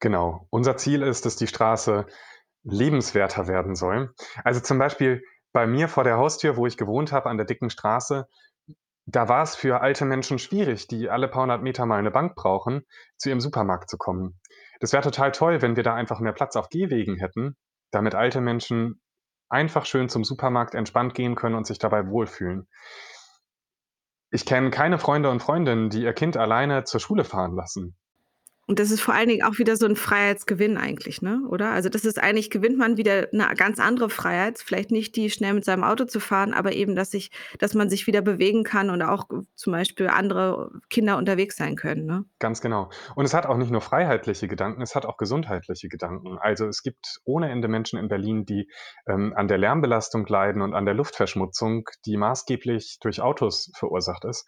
Genau. 0.00 0.46
Unser 0.50 0.76
Ziel 0.76 1.02
ist, 1.02 1.24
dass 1.24 1.36
die 1.36 1.46
Straße 1.46 2.06
lebenswerter 2.62 3.46
werden 3.46 3.76
soll. 3.76 4.12
Also 4.44 4.60
zum 4.60 4.78
Beispiel 4.78 5.22
bei 5.52 5.66
mir 5.66 5.88
vor 5.88 6.04
der 6.04 6.16
Haustür, 6.16 6.56
wo 6.56 6.66
ich 6.66 6.76
gewohnt 6.76 7.12
habe, 7.12 7.28
an 7.28 7.36
der 7.36 7.46
dicken 7.46 7.70
Straße, 7.70 8.26
da 9.06 9.28
war 9.28 9.42
es 9.42 9.56
für 9.56 9.80
alte 9.80 10.04
Menschen 10.04 10.38
schwierig, 10.38 10.86
die 10.88 11.10
alle 11.10 11.28
paar 11.28 11.42
hundert 11.42 11.62
Meter 11.62 11.86
mal 11.86 11.98
eine 11.98 12.10
Bank 12.10 12.34
brauchen, 12.34 12.86
zu 13.16 13.28
ihrem 13.28 13.40
Supermarkt 13.40 13.90
zu 13.90 13.98
kommen. 13.98 14.39
Das 14.80 14.92
wäre 14.92 15.02
total 15.02 15.30
toll, 15.32 15.62
wenn 15.62 15.76
wir 15.76 15.82
da 15.82 15.94
einfach 15.94 16.20
mehr 16.20 16.32
Platz 16.32 16.56
auf 16.56 16.68
Gehwegen 16.68 17.16
hätten, 17.16 17.56
damit 17.92 18.14
alte 18.14 18.40
Menschen 18.40 19.00
einfach 19.48 19.84
schön 19.84 20.08
zum 20.08 20.24
Supermarkt 20.24 20.74
entspannt 20.74 21.14
gehen 21.14 21.34
können 21.34 21.54
und 21.54 21.66
sich 21.66 21.78
dabei 21.78 22.06
wohlfühlen. 22.08 22.68
Ich 24.32 24.46
kenne 24.46 24.70
keine 24.70 24.98
Freunde 24.98 25.28
und 25.28 25.40
Freundinnen, 25.40 25.90
die 25.90 26.02
ihr 26.02 26.12
Kind 26.12 26.36
alleine 26.36 26.84
zur 26.84 27.00
Schule 27.00 27.24
fahren 27.24 27.54
lassen. 27.54 27.96
Und 28.70 28.78
das 28.78 28.92
ist 28.92 29.00
vor 29.00 29.14
allen 29.14 29.28
Dingen 29.28 29.42
auch 29.42 29.58
wieder 29.58 29.74
so 29.76 29.84
'n 29.84 29.96
Freiheitsgewinn 29.96 30.76
eigentlich, 30.78 31.22
ne, 31.22 31.42
oder? 31.48 31.70
Also, 31.72 31.88
das 31.88 32.04
ist 32.04 32.22
eigentlich 32.22 32.50
gewinnt 32.50 32.78
man 32.78 32.96
wieder 32.96 33.26
'ne 33.32 33.48
ganz 33.56 33.80
andere 33.80 34.08
Freiheit, 34.10 34.60
vielleicht 34.64 34.92
nicht 34.92 35.16
die 35.16 35.28
schnell 35.28 35.54
mit 35.54 35.64
seinem 35.64 35.82
Auto 35.82 36.04
zu 36.04 36.20
fahren, 36.20 36.54
aber 36.54 36.72
eben, 36.72 36.94
dass 36.94 37.10
sich 37.10 37.32
dass 37.58 37.74
man 37.74 37.90
sich 37.90 38.06
wieder 38.06 38.22
bewegen 38.22 38.62
kann 38.62 38.88
und 38.90 39.02
auch 39.02 39.26
zum 39.56 39.72
Beispiel 39.72 40.06
andere 40.06 40.70
Kinder 40.88 41.16
unterwegs 41.16 41.56
sein 41.56 41.74
können, 41.74 42.06
ne? 42.06 42.24
Ganz 42.40 42.62
genau. 42.62 42.88
Und 43.16 43.26
es 43.26 43.34
hat 43.34 43.44
auch 43.44 43.58
nicht 43.58 43.70
nur 43.70 43.82
freiheitliche 43.82 44.48
Gedanken, 44.48 44.80
es 44.80 44.94
hat 44.94 45.04
auch 45.04 45.18
gesundheitliche 45.18 45.88
Gedanken. 45.90 46.38
Also, 46.38 46.66
es 46.66 46.82
gibt 46.82 47.20
ohne 47.24 47.50
Ende 47.50 47.68
Menschen 47.68 47.98
in 47.98 48.08
Berlin, 48.08 48.46
die, 48.46 48.70
ähm, 49.06 49.34
an 49.36 49.46
der 49.46 49.58
Lärmbelastung 49.58 50.26
leiden 50.26 50.62
und 50.62 50.72
an 50.74 50.86
der 50.86 50.94
Luftverschmutzung, 50.94 51.84
die 52.06 52.16
maßgeblich 52.16 52.98
durch 53.02 53.20
Autos 53.20 53.70
verursacht 53.76 54.24
ist. 54.24 54.46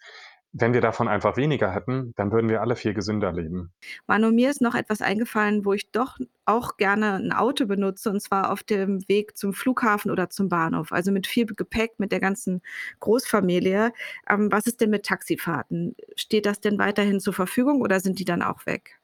Wenn 0.55 0.73
wir 0.73 0.81
davon 0.81 1.07
einfach 1.07 1.35
weniger 1.35 1.73
hätten, 1.73 2.13
dann 2.15 2.31
würden 2.31 2.47
wir 2.47 2.61
alle 2.61 2.75
viel 2.75 2.93
gesünder 2.93 3.31
leben. 3.31 3.73
Manu, 4.05 4.31
mir 4.31 4.51
ist 4.51 4.61
noch 4.61 4.75
etwas 4.75 5.01
eingefallen, 5.01 5.65
wo 5.65 5.73
ich 5.73 5.91
doch 5.91 6.19
auch 6.45 6.77
gerne 6.77 7.15
ein 7.15 7.33
Auto 7.33 7.65
benutze, 7.65 8.11
und 8.11 8.21
zwar 8.21 8.51
auf 8.51 8.61
dem 8.61 9.07
Weg 9.07 9.35
zum 9.35 9.53
Flughafen 9.53 10.11
oder 10.11 10.29
zum 10.29 10.49
Bahnhof, 10.49 10.91
also 10.91 11.11
mit 11.11 11.25
viel 11.25 11.47
Gepäck, 11.47 11.93
mit 11.97 12.11
der 12.11 12.19
ganzen 12.19 12.61
Großfamilie. 12.99 13.93
Ähm, 14.29 14.51
was 14.51 14.67
ist 14.67 14.79
denn 14.79 14.91
mit 14.91 15.07
Taxifahrten? 15.07 15.95
Steht 16.15 16.45
das 16.45 16.59
denn 16.59 16.77
weiterhin 16.77 17.19
zur 17.19 17.33
Verfügung 17.33 17.81
oder 17.81 17.99
sind 17.99 18.19
die 18.19 18.25
dann 18.25 18.43
auch 18.43 18.67
weg? 18.67 18.99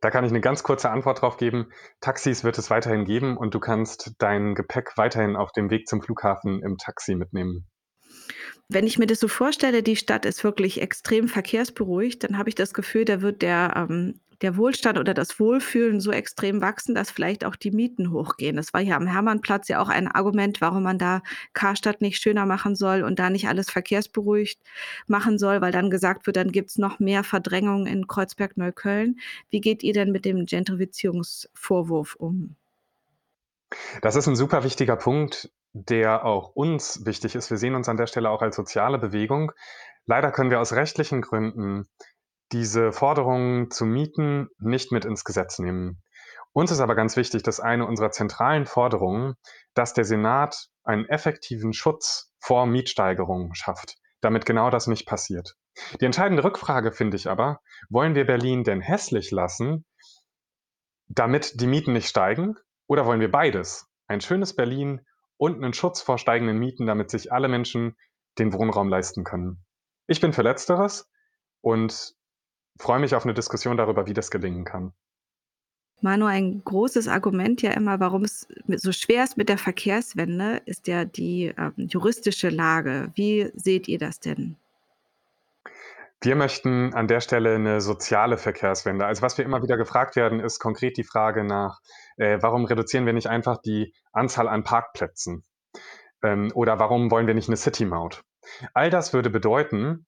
Da 0.00 0.10
kann 0.10 0.24
ich 0.24 0.30
eine 0.30 0.42
ganz 0.42 0.62
kurze 0.62 0.90
Antwort 0.90 1.22
drauf 1.22 1.38
geben. 1.38 1.72
Taxis 2.00 2.44
wird 2.44 2.58
es 2.58 2.70
weiterhin 2.70 3.04
geben 3.04 3.36
und 3.36 3.54
du 3.54 3.58
kannst 3.58 4.12
dein 4.18 4.54
Gepäck 4.54 4.92
weiterhin 4.96 5.34
auf 5.34 5.50
dem 5.50 5.70
Weg 5.70 5.88
zum 5.88 6.02
Flughafen 6.02 6.62
im 6.62 6.76
Taxi 6.76 7.16
mitnehmen. 7.16 7.66
Wenn 8.68 8.86
ich 8.86 8.98
mir 8.98 9.06
das 9.06 9.20
so 9.20 9.28
vorstelle, 9.28 9.82
die 9.82 9.96
Stadt 9.96 10.24
ist 10.24 10.42
wirklich 10.42 10.80
extrem 10.80 11.28
verkehrsberuhigt, 11.28 12.24
dann 12.24 12.38
habe 12.38 12.48
ich 12.48 12.54
das 12.54 12.72
Gefühl, 12.72 13.04
da 13.04 13.20
wird 13.20 13.42
der, 13.42 13.74
ähm, 13.76 14.20
der 14.40 14.56
Wohlstand 14.56 14.98
oder 14.98 15.14
das 15.14 15.38
Wohlfühlen 15.38 16.00
so 16.00 16.10
extrem 16.10 16.60
wachsen, 16.60 16.94
dass 16.94 17.10
vielleicht 17.10 17.44
auch 17.44 17.56
die 17.56 17.70
Mieten 17.70 18.10
hochgehen. 18.10 18.56
Das 18.56 18.74
war 18.74 18.80
hier 18.80 18.96
am 18.96 19.06
Hermannplatz 19.06 19.68
ja 19.68 19.80
auch 19.80 19.88
ein 19.88 20.08
Argument, 20.08 20.60
warum 20.60 20.82
man 20.82 20.98
da 20.98 21.22
Karstadt 21.52 22.00
nicht 22.00 22.20
schöner 22.20 22.46
machen 22.46 22.74
soll 22.74 23.02
und 23.02 23.18
da 23.18 23.30
nicht 23.30 23.48
alles 23.48 23.70
verkehrsberuhigt 23.70 24.60
machen 25.06 25.38
soll, 25.38 25.60
weil 25.60 25.72
dann 25.72 25.90
gesagt 25.90 26.26
wird, 26.26 26.36
dann 26.36 26.52
gibt 26.52 26.70
es 26.70 26.78
noch 26.78 26.98
mehr 26.98 27.24
Verdrängung 27.24 27.86
in 27.86 28.06
Kreuzberg-Neukölln. 28.06 29.18
Wie 29.50 29.60
geht 29.60 29.82
ihr 29.82 29.92
denn 29.92 30.12
mit 30.12 30.24
dem 30.24 30.46
Gentrifizierungsvorwurf 30.46 32.16
um? 32.16 32.56
Das 34.02 34.16
ist 34.16 34.26
ein 34.26 34.36
super 34.36 34.64
wichtiger 34.64 34.96
Punkt, 34.96 35.50
der 35.72 36.24
auch 36.24 36.50
uns 36.50 37.04
wichtig 37.04 37.34
ist. 37.34 37.50
Wir 37.50 37.58
sehen 37.58 37.74
uns 37.74 37.88
an 37.88 37.96
der 37.96 38.06
Stelle 38.06 38.30
auch 38.30 38.42
als 38.42 38.56
soziale 38.56 38.98
Bewegung. 38.98 39.52
Leider 40.06 40.30
können 40.30 40.50
wir 40.50 40.60
aus 40.60 40.72
rechtlichen 40.72 41.22
Gründen 41.22 41.88
diese 42.52 42.92
Forderungen 42.92 43.70
zu 43.70 43.84
Mieten 43.84 44.48
nicht 44.58 44.92
mit 44.92 45.04
ins 45.04 45.24
Gesetz 45.24 45.58
nehmen. 45.58 46.02
Uns 46.52 46.70
ist 46.70 46.80
aber 46.80 46.94
ganz 46.94 47.16
wichtig, 47.16 47.42
dass 47.42 47.58
eine 47.58 47.86
unserer 47.86 48.12
zentralen 48.12 48.66
Forderungen, 48.66 49.34
dass 49.74 49.92
der 49.92 50.04
Senat 50.04 50.68
einen 50.84 51.06
effektiven 51.06 51.72
Schutz 51.72 52.30
vor 52.38 52.66
Mietsteigerungen 52.66 53.54
schafft, 53.56 53.96
damit 54.20 54.46
genau 54.46 54.70
das 54.70 54.86
nicht 54.86 55.06
passiert. 55.06 55.56
Die 56.00 56.04
entscheidende 56.04 56.44
Rückfrage 56.44 56.92
finde 56.92 57.16
ich 57.16 57.28
aber, 57.28 57.60
wollen 57.88 58.14
wir 58.14 58.24
Berlin 58.24 58.62
denn 58.62 58.80
hässlich 58.80 59.32
lassen, 59.32 59.84
damit 61.08 61.60
die 61.60 61.66
Mieten 61.66 61.92
nicht 61.92 62.08
steigen? 62.08 62.56
Oder 62.86 63.06
wollen 63.06 63.20
wir 63.20 63.30
beides? 63.30 63.86
Ein 64.06 64.20
schönes 64.20 64.54
Berlin 64.54 65.00
und 65.36 65.56
einen 65.56 65.74
Schutz 65.74 66.00
vor 66.00 66.18
steigenden 66.18 66.58
Mieten, 66.58 66.86
damit 66.86 67.10
sich 67.10 67.32
alle 67.32 67.48
Menschen 67.48 67.96
den 68.38 68.52
Wohnraum 68.52 68.88
leisten 68.88 69.24
können. 69.24 69.64
Ich 70.06 70.20
bin 70.20 70.32
für 70.32 70.42
Letzteres 70.42 71.10
und 71.60 72.14
freue 72.78 73.00
mich 73.00 73.14
auf 73.14 73.24
eine 73.24 73.34
Diskussion 73.34 73.76
darüber, 73.76 74.06
wie 74.06 74.12
das 74.12 74.30
gelingen 74.30 74.64
kann. 74.64 74.92
Manu, 76.00 76.26
ein 76.26 76.62
großes 76.64 77.08
Argument 77.08 77.62
ja 77.62 77.70
immer, 77.70 77.98
warum 77.98 78.24
es 78.24 78.46
so 78.68 78.92
schwer 78.92 79.24
ist 79.24 79.38
mit 79.38 79.48
der 79.48 79.56
Verkehrswende, 79.56 80.60
ist 80.66 80.86
ja 80.86 81.06
die 81.06 81.54
ähm, 81.56 81.72
juristische 81.76 82.50
Lage. 82.50 83.10
Wie 83.14 83.50
seht 83.54 83.88
ihr 83.88 83.98
das 83.98 84.20
denn? 84.20 84.56
Wir 86.24 86.36
möchten 86.36 86.94
an 86.94 87.06
der 87.06 87.20
Stelle 87.20 87.54
eine 87.54 87.82
soziale 87.82 88.38
Verkehrswende. 88.38 89.04
Also 89.04 89.20
was 89.20 89.36
wir 89.36 89.44
immer 89.44 89.62
wieder 89.62 89.76
gefragt 89.76 90.16
werden, 90.16 90.40
ist 90.40 90.58
konkret 90.58 90.96
die 90.96 91.04
Frage 91.04 91.44
nach, 91.44 91.80
äh, 92.16 92.38
warum 92.40 92.64
reduzieren 92.64 93.04
wir 93.04 93.12
nicht 93.12 93.26
einfach 93.26 93.58
die 93.58 93.92
Anzahl 94.10 94.48
an 94.48 94.64
Parkplätzen? 94.64 95.44
Ähm, 96.22 96.50
oder 96.54 96.78
warum 96.78 97.10
wollen 97.10 97.26
wir 97.26 97.34
nicht 97.34 97.50
eine 97.50 97.58
City-Maut? 97.58 98.22
All 98.72 98.88
das 98.88 99.12
würde 99.12 99.28
bedeuten, 99.28 100.06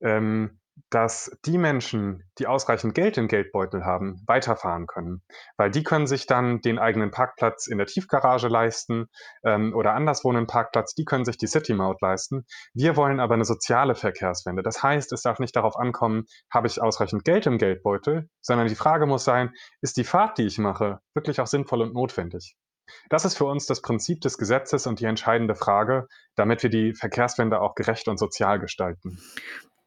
ähm, 0.00 0.58
dass 0.90 1.30
die 1.44 1.58
Menschen, 1.58 2.24
die 2.38 2.46
ausreichend 2.46 2.94
Geld 2.94 3.18
im 3.18 3.28
Geldbeutel 3.28 3.84
haben, 3.84 4.22
weiterfahren 4.26 4.86
können. 4.86 5.22
Weil 5.56 5.70
die 5.70 5.82
können 5.82 6.06
sich 6.06 6.26
dann 6.26 6.60
den 6.60 6.78
eigenen 6.78 7.10
Parkplatz 7.10 7.66
in 7.66 7.78
der 7.78 7.86
Tiefgarage 7.86 8.48
leisten 8.48 9.06
ähm, 9.44 9.74
oder 9.74 9.94
anderswo 9.94 10.30
einen 10.30 10.46
Parkplatz, 10.46 10.94
die 10.94 11.04
können 11.04 11.24
sich 11.24 11.38
die 11.38 11.46
City-Maut 11.46 12.00
leisten. 12.00 12.44
Wir 12.74 12.96
wollen 12.96 13.20
aber 13.20 13.34
eine 13.34 13.44
soziale 13.44 13.94
Verkehrswende. 13.94 14.62
Das 14.62 14.82
heißt, 14.82 15.12
es 15.12 15.22
darf 15.22 15.38
nicht 15.38 15.56
darauf 15.56 15.76
ankommen, 15.76 16.24
habe 16.52 16.66
ich 16.66 16.80
ausreichend 16.80 17.24
Geld 17.24 17.46
im 17.46 17.58
Geldbeutel, 17.58 18.28
sondern 18.40 18.68
die 18.68 18.74
Frage 18.74 19.06
muss 19.06 19.24
sein, 19.24 19.52
ist 19.80 19.96
die 19.96 20.04
Fahrt, 20.04 20.38
die 20.38 20.46
ich 20.46 20.58
mache, 20.58 21.00
wirklich 21.14 21.40
auch 21.40 21.46
sinnvoll 21.46 21.82
und 21.82 21.94
notwendig? 21.94 22.56
Das 23.10 23.24
ist 23.24 23.36
für 23.36 23.44
uns 23.44 23.66
das 23.66 23.82
Prinzip 23.82 24.20
des 24.20 24.38
Gesetzes 24.38 24.86
und 24.86 25.00
die 25.00 25.04
entscheidende 25.04 25.54
Frage, 25.54 26.08
damit 26.36 26.62
wir 26.62 26.70
die 26.70 26.94
Verkehrswende 26.94 27.60
auch 27.60 27.74
gerecht 27.74 28.08
und 28.08 28.18
sozial 28.18 28.58
gestalten. 28.58 29.18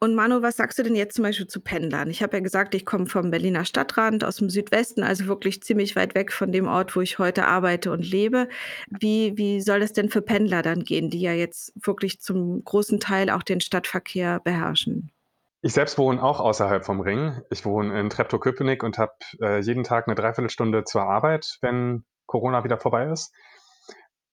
Und 0.02 0.16
Manu, 0.16 0.42
was 0.42 0.56
sagst 0.56 0.80
du 0.80 0.82
denn 0.82 0.96
jetzt 0.96 1.14
zum 1.14 1.22
Beispiel 1.22 1.46
zu 1.46 1.60
Pendlern? 1.60 2.10
Ich 2.10 2.24
habe 2.24 2.36
ja 2.36 2.42
gesagt, 2.42 2.74
ich 2.74 2.84
komme 2.84 3.06
vom 3.06 3.30
Berliner 3.30 3.64
Stadtrand 3.64 4.24
aus 4.24 4.38
dem 4.38 4.50
Südwesten, 4.50 5.04
also 5.04 5.28
wirklich 5.28 5.62
ziemlich 5.62 5.94
weit 5.94 6.16
weg 6.16 6.32
von 6.32 6.50
dem 6.50 6.66
Ort, 6.66 6.96
wo 6.96 7.02
ich 7.02 7.20
heute 7.20 7.46
arbeite 7.46 7.92
und 7.92 8.04
lebe. 8.04 8.48
Wie, 8.88 9.38
wie 9.38 9.60
soll 9.60 9.80
es 9.80 9.92
denn 9.92 10.10
für 10.10 10.20
Pendler 10.20 10.62
dann 10.62 10.82
gehen, 10.82 11.08
die 11.08 11.20
ja 11.20 11.34
jetzt 11.34 11.72
wirklich 11.86 12.20
zum 12.20 12.64
großen 12.64 12.98
Teil 12.98 13.30
auch 13.30 13.44
den 13.44 13.60
Stadtverkehr 13.60 14.40
beherrschen? 14.40 15.12
Ich 15.60 15.72
selbst 15.72 15.96
wohne 15.98 16.20
auch 16.20 16.40
außerhalb 16.40 16.84
vom 16.84 17.00
Ring. 17.00 17.40
Ich 17.50 17.64
wohne 17.64 18.00
in 18.00 18.10
Treptow-Köpenick 18.10 18.82
und 18.82 18.98
habe 18.98 19.12
äh, 19.40 19.60
jeden 19.60 19.84
Tag 19.84 20.08
eine 20.08 20.16
Dreiviertelstunde 20.16 20.82
zur 20.82 21.02
Arbeit, 21.02 21.58
wenn 21.60 22.02
Corona 22.26 22.64
wieder 22.64 22.78
vorbei 22.78 23.06
ist. 23.06 23.32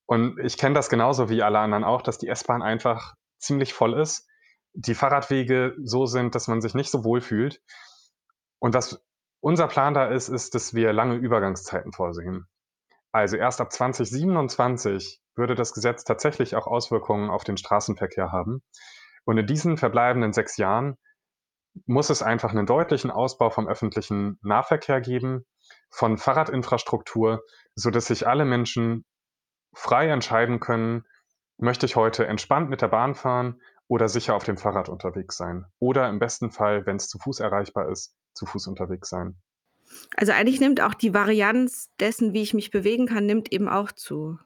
Und 0.08 0.40
ich 0.40 0.58
kenne 0.58 0.74
das 0.74 0.90
genauso 0.90 1.30
wie 1.30 1.44
alle 1.44 1.60
anderen 1.60 1.84
auch, 1.84 2.02
dass 2.02 2.18
die 2.18 2.28
S-Bahn 2.28 2.64
einfach 2.64 3.14
ziemlich 3.38 3.76
voll 3.76 3.94
ist 3.94 4.26
die 4.74 4.96
Fahrradwege 4.96 5.76
so 5.84 6.06
sind, 6.06 6.36
dass 6.36 6.48
man 6.48 6.62
sich 6.62 6.74
nicht 6.74 6.92
so 6.92 7.04
wohl 7.04 7.22
fühlt. 7.22 7.62
Und 8.60 8.74
was 8.74 9.04
unser 9.42 9.68
Plan 9.68 9.94
da 9.94 10.08
ist, 10.08 10.30
ist, 10.30 10.56
dass 10.56 10.74
wir 10.74 10.94
lange 10.94 11.16
Übergangszeiten 11.16 11.94
vorsehen. 11.94 12.48
Also 13.12 13.38
erst 13.38 13.62
ab 13.62 13.72
2027 13.72 15.22
würde 15.36 15.56
das 15.56 15.74
Gesetz 15.74 16.04
tatsächlich 16.04 16.56
auch 16.56 16.68
Auswirkungen 16.68 17.30
auf 17.30 17.44
den 17.44 17.58
Straßenverkehr 17.58 18.32
haben. 18.32 18.62
Und 19.26 19.38
in 19.38 19.48
diesen 19.48 19.78
verbleibenden 19.78 20.34
sechs 20.34 20.58
Jahren 20.58 20.98
muss 21.86 22.10
es 22.10 22.22
einfach 22.22 22.52
einen 22.52 22.66
deutlichen 22.66 23.12
Ausbau 23.12 23.50
vom 23.50 23.68
öffentlichen 23.68 24.40
Nahverkehr 24.42 25.02
geben, 25.02 25.46
von 25.90 26.18
Fahrradinfrastruktur, 26.18 27.44
so 27.76 27.90
dass 27.90 28.08
sich 28.08 28.28
alle 28.28 28.46
Menschen 28.46 29.06
frei 29.74 30.10
entscheiden 30.10 30.60
können, 30.60 31.06
möchte 31.58 31.86
ich 31.86 31.96
heute 31.96 32.28
entspannt 32.28 32.70
mit 32.70 32.82
der 32.82 32.88
Bahn 32.88 33.16
fahren 33.16 33.62
oder 33.90 34.08
sicher 34.08 34.36
auf 34.36 34.44
dem 34.44 34.56
Fahrrad 34.56 34.88
unterwegs 34.88 35.36
sein. 35.36 35.66
Oder 35.80 36.08
im 36.08 36.20
besten 36.20 36.52
Fall, 36.52 36.86
wenn 36.86 36.96
es 36.96 37.10
zu 37.10 37.18
Fuß 37.18 37.42
erreichbar 37.42 37.90
ist, 37.90 38.16
zu 38.34 38.46
Fuß 38.46 38.68
unterwegs 38.68 39.10
sein. 39.10 39.36
Also 40.16 40.32
eigentlich 40.32 40.60
nimmt 40.60 40.80
auch 40.80 40.94
die 40.94 41.16
Varianz 41.16 41.90
dessen, 42.00 42.34
wie 42.34 42.44
ich 42.44 42.54
mich 42.54 42.70
bewegen 42.70 43.08
kann, 43.08 43.26
nimmt 43.26 43.52
eben 43.52 43.68
auch 43.68 43.92
zu. 43.92 44.38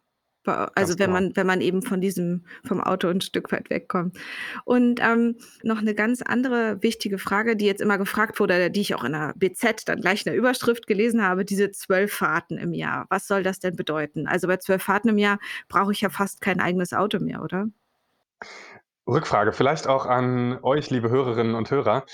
Also 0.45 0.99
wenn 0.99 1.11
genau. 1.11 1.19
man, 1.19 1.35
wenn 1.35 1.47
man 1.47 1.61
eben 1.61 1.81
von 1.81 1.99
diesem, 1.99 2.45
vom 2.65 2.81
Auto 2.81 3.09
ein 3.09 3.21
Stück 3.21 3.51
weit 3.51 3.69
wegkommt. 3.69 4.17
Und 4.63 5.01
ähm, 5.01 5.35
noch 5.61 5.79
eine 5.79 5.93
ganz 5.93 6.21
andere 6.21 6.81
wichtige 6.81 7.17
Frage, 7.17 7.57
die 7.57 7.65
jetzt 7.65 7.81
immer 7.81 7.97
gefragt 7.97 8.39
wurde, 8.39 8.71
die 8.71 8.81
ich 8.81 8.95
auch 8.95 9.03
in 9.03 9.11
der 9.11 9.33
BZ 9.35 9.87
dann 9.87 10.01
gleich 10.01 10.25
in 10.25 10.31
der 10.31 10.35
Überschrift 10.37 10.87
gelesen 10.87 11.21
habe, 11.21 11.43
diese 11.43 11.71
zwölf 11.71 12.13
Fahrten 12.13 12.57
im 12.57 12.73
Jahr. 12.73 13.05
Was 13.09 13.27
soll 13.27 13.43
das 13.43 13.59
denn 13.59 13.75
bedeuten? 13.75 14.27
Also 14.27 14.47
bei 14.47 14.57
zwölf 14.57 14.83
Fahrten 14.83 15.09
im 15.09 15.17
Jahr 15.17 15.39
brauche 15.67 15.91
ich 15.91 16.01
ja 16.01 16.09
fast 16.09 16.39
kein 16.39 16.61
eigenes 16.61 16.93
Auto 16.93 17.19
mehr, 17.19 17.41
oder? 17.41 17.67
Rückfrage, 19.07 19.51
vielleicht 19.51 19.87
auch 19.87 20.05
an 20.05 20.59
euch, 20.63 20.89
liebe 20.89 21.09
Hörerinnen 21.09 21.55
und 21.55 21.69
Hörer. 21.69 22.05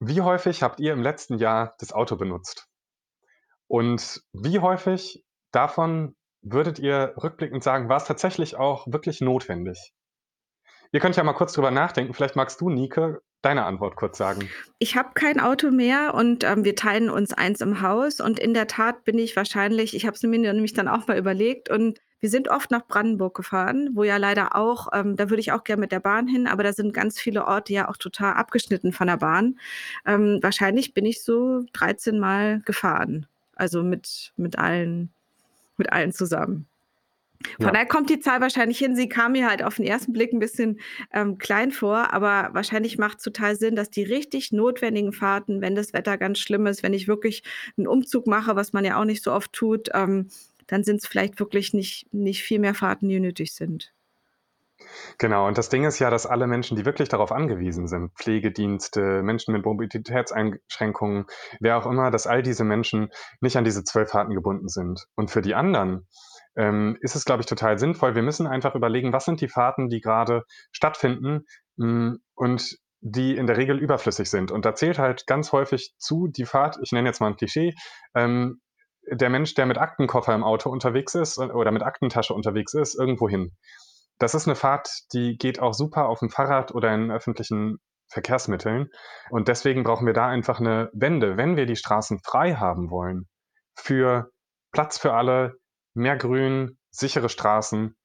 Wie 0.00 0.22
häufig 0.22 0.62
habt 0.62 0.80
ihr 0.80 0.92
im 0.92 1.02
letzten 1.02 1.38
Jahr 1.38 1.74
das 1.78 1.92
Auto 1.92 2.16
benutzt? 2.16 2.68
Und 3.66 4.22
wie 4.32 4.60
häufig 4.60 5.24
davon 5.52 6.16
würdet 6.40 6.78
ihr 6.78 7.14
rückblickend 7.22 7.62
sagen, 7.62 7.88
war 7.88 7.98
es 7.98 8.04
tatsächlich 8.04 8.56
auch 8.56 8.86
wirklich 8.86 9.20
notwendig? 9.20 9.92
Ihr 10.90 11.00
könnt 11.00 11.16
ja 11.16 11.24
mal 11.24 11.34
kurz 11.34 11.52
drüber 11.52 11.70
nachdenken. 11.70 12.14
Vielleicht 12.14 12.36
magst 12.36 12.60
du, 12.62 12.70
Nike, 12.70 13.18
deine 13.42 13.66
Antwort 13.66 13.96
kurz 13.96 14.16
sagen. 14.16 14.48
Ich 14.78 14.96
habe 14.96 15.10
kein 15.12 15.38
Auto 15.38 15.70
mehr 15.70 16.14
und 16.14 16.44
ähm, 16.44 16.64
wir 16.64 16.76
teilen 16.76 17.10
uns 17.10 17.34
eins 17.34 17.60
im 17.60 17.82
Haus. 17.82 18.20
Und 18.20 18.38
in 18.38 18.54
der 18.54 18.68
Tat 18.68 19.04
bin 19.04 19.18
ich 19.18 19.36
wahrscheinlich, 19.36 19.94
ich 19.94 20.06
habe 20.06 20.16
es 20.16 20.22
mir 20.22 20.38
nämlich 20.38 20.72
dann 20.72 20.88
auch 20.88 21.06
mal 21.06 21.18
überlegt 21.18 21.68
und 21.68 21.98
wir 22.20 22.30
sind 22.30 22.48
oft 22.48 22.70
nach 22.70 22.86
Brandenburg 22.86 23.36
gefahren, 23.36 23.90
wo 23.94 24.04
ja 24.04 24.16
leider 24.16 24.56
auch, 24.56 24.88
ähm, 24.92 25.16
da 25.16 25.30
würde 25.30 25.40
ich 25.40 25.52
auch 25.52 25.64
gerne 25.64 25.80
mit 25.80 25.92
der 25.92 26.00
Bahn 26.00 26.26
hin, 26.26 26.46
aber 26.46 26.62
da 26.62 26.72
sind 26.72 26.92
ganz 26.92 27.20
viele 27.20 27.46
Orte 27.46 27.72
ja 27.72 27.88
auch 27.88 27.96
total 27.96 28.34
abgeschnitten 28.34 28.92
von 28.92 29.06
der 29.06 29.18
Bahn. 29.18 29.58
Ähm, 30.06 30.38
wahrscheinlich 30.42 30.94
bin 30.94 31.06
ich 31.06 31.22
so 31.22 31.64
13 31.72 32.18
Mal 32.18 32.60
gefahren. 32.64 33.26
Also 33.54 33.82
mit, 33.82 34.32
mit 34.36 34.58
allen, 34.58 35.10
mit 35.76 35.92
allen 35.92 36.12
zusammen. 36.12 36.66
Von 37.56 37.66
ja. 37.66 37.72
daher 37.72 37.86
kommt 37.86 38.10
die 38.10 38.18
Zahl 38.18 38.40
wahrscheinlich 38.40 38.78
hin. 38.78 38.96
Sie 38.96 39.08
kam 39.08 39.32
mir 39.32 39.48
halt 39.48 39.62
auf 39.62 39.76
den 39.76 39.86
ersten 39.86 40.12
Blick 40.12 40.32
ein 40.32 40.40
bisschen 40.40 40.80
ähm, 41.12 41.38
klein 41.38 41.70
vor, 41.70 42.12
aber 42.12 42.50
wahrscheinlich 42.52 42.98
macht 42.98 43.18
es 43.18 43.24
total 43.24 43.54
Sinn, 43.54 43.76
dass 43.76 43.90
die 43.90 44.02
richtig 44.02 44.50
notwendigen 44.50 45.12
Fahrten, 45.12 45.60
wenn 45.60 45.76
das 45.76 45.92
Wetter 45.92 46.18
ganz 46.18 46.38
schlimm 46.38 46.66
ist, 46.66 46.82
wenn 46.82 46.94
ich 46.94 47.06
wirklich 47.06 47.44
einen 47.76 47.86
Umzug 47.86 48.26
mache, 48.26 48.56
was 48.56 48.72
man 48.72 48.84
ja 48.84 49.00
auch 49.00 49.04
nicht 49.04 49.22
so 49.22 49.32
oft 49.32 49.52
tut, 49.52 49.88
ähm, 49.94 50.28
dann 50.68 50.84
sind 50.84 51.02
es 51.02 51.08
vielleicht 51.08 51.40
wirklich 51.40 51.74
nicht, 51.74 52.06
nicht 52.12 52.42
viel 52.42 52.60
mehr 52.60 52.74
Fahrten, 52.74 53.08
die 53.08 53.18
nötig 53.18 53.52
sind. 53.52 53.92
Genau, 55.18 55.48
und 55.48 55.58
das 55.58 55.68
Ding 55.68 55.84
ist 55.84 55.98
ja, 55.98 56.08
dass 56.08 56.26
alle 56.26 56.46
Menschen, 56.46 56.76
die 56.76 56.84
wirklich 56.84 57.08
darauf 57.08 57.32
angewiesen 57.32 57.88
sind, 57.88 58.12
Pflegedienste, 58.14 59.22
Menschen 59.22 59.52
mit 59.52 59.64
Mobilitätseinschränkungen, 59.64 61.26
wer 61.58 61.78
auch 61.78 61.86
immer, 61.86 62.12
dass 62.12 62.28
all 62.28 62.42
diese 62.42 62.62
Menschen 62.62 63.10
nicht 63.40 63.56
an 63.56 63.64
diese 63.64 63.82
zwölf 63.82 64.10
Fahrten 64.10 64.34
gebunden 64.34 64.68
sind. 64.68 65.06
Und 65.16 65.32
für 65.32 65.42
die 65.42 65.56
anderen 65.56 66.06
ähm, 66.56 66.96
ist 67.00 67.16
es, 67.16 67.24
glaube 67.24 67.40
ich, 67.40 67.46
total 67.46 67.78
sinnvoll. 67.78 68.14
Wir 68.14 68.22
müssen 68.22 68.46
einfach 68.46 68.76
überlegen, 68.76 69.12
was 69.12 69.24
sind 69.24 69.40
die 69.40 69.48
Fahrten, 69.48 69.88
die 69.88 70.00
gerade 70.00 70.44
stattfinden 70.70 71.46
mh, 71.76 71.86
mm, 71.86 72.18
und 72.34 72.78
die 73.00 73.36
in 73.36 73.46
der 73.46 73.56
Regel 73.56 73.78
überflüssig 73.78 74.28
sind. 74.28 74.50
Und 74.50 74.64
da 74.64 74.74
zählt 74.74 74.98
halt 74.98 75.26
ganz 75.26 75.52
häufig 75.52 75.94
zu 75.98 76.28
die 76.28 76.44
Fahrt, 76.44 76.78
ich 76.82 76.92
nenne 76.92 77.08
jetzt 77.08 77.20
mal 77.20 77.28
ein 77.28 77.36
Klischee, 77.36 77.74
ähm, 78.14 78.60
der 79.10 79.30
Mensch, 79.30 79.54
der 79.54 79.66
mit 79.66 79.78
Aktenkoffer 79.78 80.34
im 80.34 80.44
Auto 80.44 80.70
unterwegs 80.70 81.14
ist 81.14 81.38
oder 81.38 81.70
mit 81.72 81.82
Aktentasche 81.82 82.34
unterwegs 82.34 82.74
ist, 82.74 82.94
irgendwo 82.98 83.28
hin. 83.28 83.52
Das 84.18 84.34
ist 84.34 84.46
eine 84.46 84.56
Fahrt, 84.56 84.90
die 85.12 85.36
geht 85.36 85.60
auch 85.60 85.74
super 85.74 86.08
auf 86.08 86.18
dem 86.20 86.30
Fahrrad 86.30 86.74
oder 86.74 86.92
in 86.94 87.10
öffentlichen 87.10 87.78
Verkehrsmitteln. 88.08 88.88
Und 89.30 89.48
deswegen 89.48 89.84
brauchen 89.84 90.06
wir 90.06 90.14
da 90.14 90.26
einfach 90.26 90.60
eine 90.60 90.90
Wende, 90.92 91.36
wenn 91.36 91.56
wir 91.56 91.66
die 91.66 91.76
Straßen 91.76 92.20
frei 92.24 92.54
haben 92.54 92.90
wollen 92.90 93.28
für 93.74 94.30
Platz 94.72 94.98
für 94.98 95.14
alle, 95.14 95.54
mehr 95.94 96.16
Grün, 96.16 96.78
sichere 96.90 97.28
Straßen, 97.28 97.96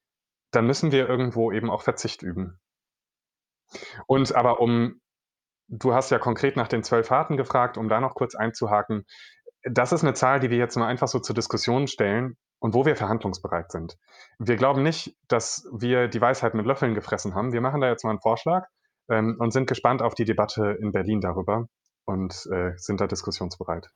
dann 0.51 0.67
müssen 0.67 0.91
wir 0.91 1.10
irgendwo 1.10 1.51
eben 1.51 1.69
auch 1.69 1.81
Verzicht 1.81 2.22
üben. 2.22 2.60
Und 4.05 4.36
aber 4.36 4.60
um 4.60 5.01
du 5.67 5.93
hast 5.93 6.12
ja 6.12 6.19
konkret 6.19 6.55
nach 6.55 6.67
den 6.67 6.83
zwölf 6.83 7.07
Fahrten 7.07 7.38
gefragt, 7.38 7.77
um 7.77 7.89
da 7.89 8.00
noch 8.00 8.15
kurz 8.15 8.36
einzuhaken. 8.36 9.05
Das 9.63 9.91
ist 9.91 10.03
eine 10.03 10.13
Zahl, 10.13 10.39
die 10.39 10.50
wir 10.50 10.58
jetzt 10.58 10.75
mal 10.75 10.88
einfach 10.88 11.08
so 11.08 11.20
zur 11.20 11.36
Diskussion 11.36 11.88
stellen 11.88 12.36
und 12.60 12.74
wo 12.74 12.86
wir 12.86 12.96
verhandlungsbereit 12.96 13.72
sind. 13.72 13.98
Wir 14.39 14.55
glauben 14.55 14.84
nicht, 14.84 15.15
dass 15.27 15.67
wir 15.72 16.08
die 16.08 16.22
Weisheit 16.22 16.53
mit 16.53 16.65
Löffeln 16.65 16.96
gefressen 16.96 17.36
haben. 17.36 17.53
Wir 17.53 17.62
machen 17.62 17.82
da 17.82 17.89
jetzt 17.89 18.03
mal 18.03 18.12
einen 18.12 18.22
Vorschlag 18.22 18.67
ähm, 19.10 19.36
und 19.39 19.51
sind 19.51 19.67
gespannt 19.67 20.01
auf 20.01 20.15
die 20.15 20.25
Debatte 20.25 20.77
in 20.79 20.91
Berlin 20.91 21.22
darüber 21.22 21.67
und 22.05 22.48
äh, 22.51 22.72
sind 22.77 23.01
da 23.01 23.08
diskussionsbereit. 23.08 23.89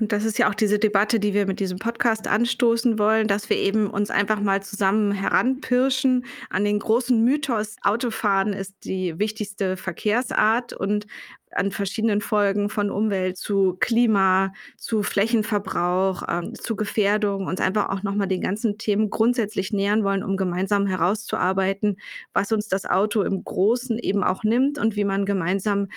Und 0.00 0.12
das 0.12 0.24
ist 0.24 0.38
ja 0.38 0.48
auch 0.48 0.54
diese 0.54 0.78
Debatte, 0.78 1.20
die 1.20 1.34
wir 1.34 1.46
mit 1.46 1.60
diesem 1.60 1.78
Podcast 1.78 2.26
anstoßen 2.26 2.98
wollen, 2.98 3.28
dass 3.28 3.50
wir 3.50 3.58
eben 3.58 3.90
uns 3.90 4.08
einfach 4.08 4.40
mal 4.40 4.62
zusammen 4.62 5.12
heranpirschen 5.12 6.24
an 6.48 6.64
den 6.64 6.78
großen 6.78 7.22
Mythos, 7.22 7.76
Autofahren 7.82 8.54
ist 8.54 8.84
die 8.84 9.18
wichtigste 9.18 9.76
Verkehrsart 9.76 10.72
und 10.72 11.06
an 11.52 11.70
verschiedenen 11.70 12.20
Folgen 12.20 12.68
von 12.68 12.90
Umwelt 12.90 13.36
zu 13.36 13.76
Klima, 13.80 14.52
zu 14.76 15.02
Flächenverbrauch, 15.02 16.22
ähm, 16.28 16.54
zu 16.54 16.76
Gefährdung, 16.76 17.46
uns 17.46 17.60
einfach 17.60 17.90
auch 17.90 18.02
nochmal 18.02 18.28
den 18.28 18.40
ganzen 18.40 18.78
Themen 18.78 19.10
grundsätzlich 19.10 19.72
nähern 19.72 20.04
wollen, 20.04 20.22
um 20.22 20.36
gemeinsam 20.36 20.86
herauszuarbeiten, 20.86 21.96
was 22.32 22.52
uns 22.52 22.68
das 22.68 22.86
Auto 22.86 23.22
im 23.22 23.44
Großen 23.44 23.98
eben 23.98 24.22
auch 24.22 24.44
nimmt 24.44 24.78
und 24.78 24.96
wie 24.96 25.04
man 25.04 25.26
gemeinsam 25.26 25.88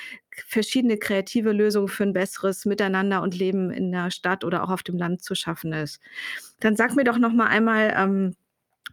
verschiedene 0.48 0.98
kreative 0.98 1.52
Lösungen 1.52 1.88
für 1.88 2.04
ein 2.04 2.14
besseres 2.14 2.66
Miteinander 2.66 3.22
und 3.22 3.38
Leben 3.38 3.72
in 3.72 3.92
der 3.92 4.12
Stadt 4.12 4.44
oder 4.44 4.64
auch 4.64 4.70
auf 4.70 4.84
dem 4.84 4.98
Land 4.98 5.24
zu 5.24 5.36
schaffen 5.36 5.74
ist. 5.74 6.00
Dann 6.60 6.76
sag 6.76 6.96
mir 6.96 7.04
doch 7.04 7.18
noch 7.18 7.34
mal 7.34 7.48
einmal, 7.48 7.94
ähm, 7.96 8.36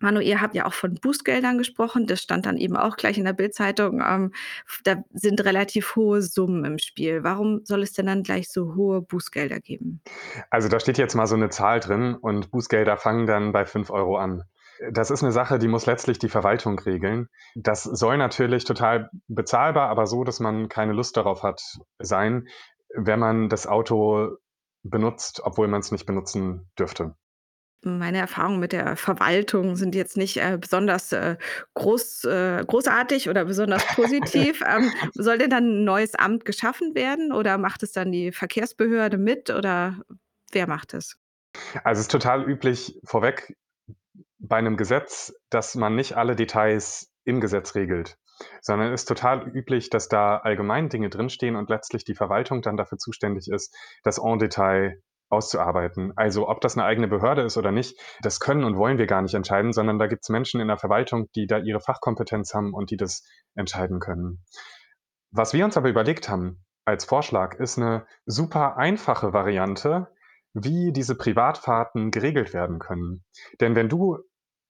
Manu, 0.01 0.21
ihr 0.21 0.41
habt 0.41 0.55
ja 0.55 0.67
auch 0.67 0.73
von 0.73 0.95
Bußgeldern 0.95 1.59
gesprochen. 1.59 2.07
Das 2.07 2.21
stand 2.21 2.47
dann 2.47 2.57
eben 2.57 2.77
auch 2.77 2.97
gleich 2.97 3.19
in 3.19 3.25
der 3.25 3.33
Bildzeitung. 3.33 4.03
Ähm, 4.07 4.33
da 4.85 4.97
sind 5.13 5.45
relativ 5.45 5.95
hohe 5.97 6.23
Summen 6.23 6.65
im 6.65 6.79
Spiel. 6.79 7.23
Warum 7.23 7.65
soll 7.65 7.83
es 7.83 7.93
denn 7.93 8.07
dann 8.07 8.23
gleich 8.23 8.51
so 8.51 8.75
hohe 8.75 9.03
Bußgelder 9.03 9.61
geben? 9.61 10.03
Also 10.51 10.69
da 10.69 10.81
steht 10.81 10.99
jetzt 10.99 11.15
mal 11.15 11.27
so 11.27 11.37
eine 11.37 11.51
Zahl 11.51 11.81
drin 11.81 12.15
und 12.15 12.51
Bußgelder 12.51 12.97
fangen 12.97 13.27
dann 13.27 13.53
bei 13.53 13.67
5 13.67 13.91
Euro 13.91 14.17
an. 14.17 14.45
Das 14.93 15.11
ist 15.11 15.23
eine 15.23 15.33
Sache, 15.33 15.59
die 15.59 15.69
muss 15.69 15.85
letztlich 15.85 16.19
die 16.19 16.31
Verwaltung 16.31 16.79
regeln. 16.79 17.29
Das 17.55 17.85
soll 17.85 18.17
natürlich 18.17 18.65
total 18.65 19.11
bezahlbar, 19.29 19.91
aber 19.91 20.07
so, 20.07 20.25
dass 20.25 20.41
man 20.41 20.71
keine 20.71 20.95
Lust 20.95 21.19
darauf 21.19 21.43
hat, 21.43 21.61
sein, 21.99 22.49
wenn 22.95 23.19
man 23.19 23.51
das 23.51 23.67
Auto 23.67 24.37
benutzt, 24.83 25.43
obwohl 25.45 25.69
man 25.69 25.81
es 25.81 25.93
nicht 25.93 26.07
benutzen 26.07 26.71
dürfte. 26.79 27.15
Meine 27.83 28.19
Erfahrungen 28.19 28.61
mit 28.61 28.73
der 28.73 28.97
Verwaltung 28.97 29.75
sind 29.77 29.95
jetzt 29.95 30.17
nicht 30.17 30.37
äh, 30.37 30.59
besonders 30.61 31.13
äh, 31.13 31.37
groß, 31.75 32.25
äh, 32.25 32.65
großartig 32.67 33.31
oder 33.31 33.45
besonders 33.47 33.87
positiv. 33.95 34.63
ähm, 34.67 34.93
soll 35.15 35.39
denn 35.39 35.51
dann 35.51 35.65
ein 35.65 35.85
neues 35.85 36.15
Amt 36.15 36.45
geschaffen 36.45 36.95
werden 36.95 37.33
oder 37.33 37.57
macht 37.57 37.83
es 37.83 37.93
dann 37.93 38.13
die 38.13 38.33
Verkehrsbehörde 38.33 39.17
mit 39.17 39.49
oder 39.49 39.97
wer 40.53 40.67
macht 40.67 40.95
es? 40.95 41.17
Also 41.85 42.01
es 42.01 42.07
ist 42.07 42.11
total 42.11 42.49
üblich 42.49 42.99
vorweg 43.05 43.57
bei 44.39 44.57
einem 44.57 44.77
Gesetz, 44.77 45.35
dass 45.51 45.75
man 45.75 45.95
nicht 45.95 46.17
alle 46.17 46.37
Details 46.37 47.11
im 47.25 47.41
Gesetz 47.41 47.75
regelt, 47.75 48.17
sondern 48.61 48.93
es 48.93 49.03
ist 49.03 49.09
total 49.09 49.49
üblich, 49.49 49.91
dass 49.91 50.09
da 50.09 50.39
allgemein 50.39 50.89
Dinge 50.89 51.11
drinstehen 51.11 51.57
und 51.57 51.69
letztlich 51.69 52.05
die 52.05 52.15
Verwaltung 52.15 52.63
dann 52.63 52.77
dafür 52.77 52.99
zuständig 52.99 53.49
ist, 53.49 53.75
das 54.03 54.19
en 54.19 54.39
Detail 54.39 55.03
auszuarbeiten. 55.31 56.13
Also 56.17 56.49
ob 56.49 56.61
das 56.61 56.77
eine 56.77 56.85
eigene 56.85 57.09
Behörde 57.09 57.43
ist 57.43 57.57
oder 57.57 57.73
nicht, 57.73 57.99
das 58.23 58.41
können 58.41 58.65
und 58.65 58.77
wollen 58.77 58.99
wir 58.99 59.07
gar 59.07 59.23
nicht 59.23 59.35
entscheiden, 59.35 59.73
sondern 59.73 59.99
da 59.99 60.07
gibt 60.07 60.25
es 60.25 60.29
Menschen 60.29 60.61
in 60.61 60.69
der 60.69 60.77
Verwaltung, 60.77 61.29
die 61.35 61.47
da 61.47 61.59
ihre 61.59 61.81
Fachkompetenz 61.81 62.53
haben 62.53 62.75
und 62.75 62.91
die 62.91 62.97
das 62.97 63.25
entscheiden 63.55 64.01
können. 64.01 64.45
Was 65.31 65.55
wir 65.55 65.65
uns 65.65 65.77
aber 65.77 65.89
überlegt 65.89 66.29
haben 66.29 66.65
als 66.85 67.05
Vorschlag, 67.05 67.55
ist 67.55 67.79
eine 67.79 68.07
super 68.27 68.77
einfache 68.77 69.33
Variante, 69.33 70.09
wie 70.53 70.93
diese 70.93 71.15
Privatfahrten 71.17 72.11
geregelt 72.11 72.53
werden 72.53 72.81
können. 72.81 73.25
Denn 73.61 73.77
wenn 73.77 73.89
du 73.89 74.19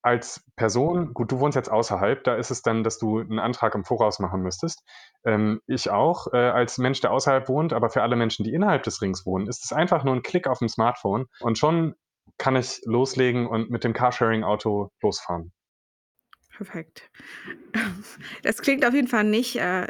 als 0.02 0.44
Person, 0.56 1.12
gut, 1.14 1.30
du 1.30 1.40
wohnst 1.40 1.56
jetzt 1.56 1.70
außerhalb, 1.70 2.24
da 2.24 2.34
ist 2.36 2.50
es 2.50 2.62
dann, 2.62 2.82
dass 2.84 2.98
du 2.98 3.20
einen 3.20 3.38
Antrag 3.38 3.74
im 3.74 3.84
Voraus 3.84 4.18
machen 4.18 4.40
müsstest. 4.40 4.82
Ähm, 5.24 5.60
ich 5.66 5.90
auch, 5.90 6.32
äh, 6.32 6.38
als 6.38 6.78
Mensch, 6.78 7.00
der 7.00 7.12
außerhalb 7.12 7.48
wohnt, 7.48 7.72
aber 7.72 7.90
für 7.90 8.02
alle 8.02 8.16
Menschen, 8.16 8.44
die 8.44 8.54
innerhalb 8.54 8.82
des 8.82 9.02
Rings 9.02 9.26
wohnen, 9.26 9.46
ist 9.46 9.64
es 9.64 9.72
einfach 9.72 10.04
nur 10.04 10.14
ein 10.14 10.22
Klick 10.22 10.46
auf 10.46 10.58
dem 10.58 10.68
Smartphone 10.68 11.26
und 11.40 11.58
schon 11.58 11.94
kann 12.38 12.56
ich 12.56 12.80
loslegen 12.84 13.46
und 13.46 13.70
mit 13.70 13.84
dem 13.84 13.92
Carsharing-Auto 13.92 14.90
losfahren. 15.02 15.52
Perfekt. 16.60 17.10
Das 18.42 18.60
klingt 18.60 18.84
auf 18.84 18.92
jeden 18.92 19.08
Fall 19.08 19.24
nicht, 19.24 19.56
äh, 19.56 19.86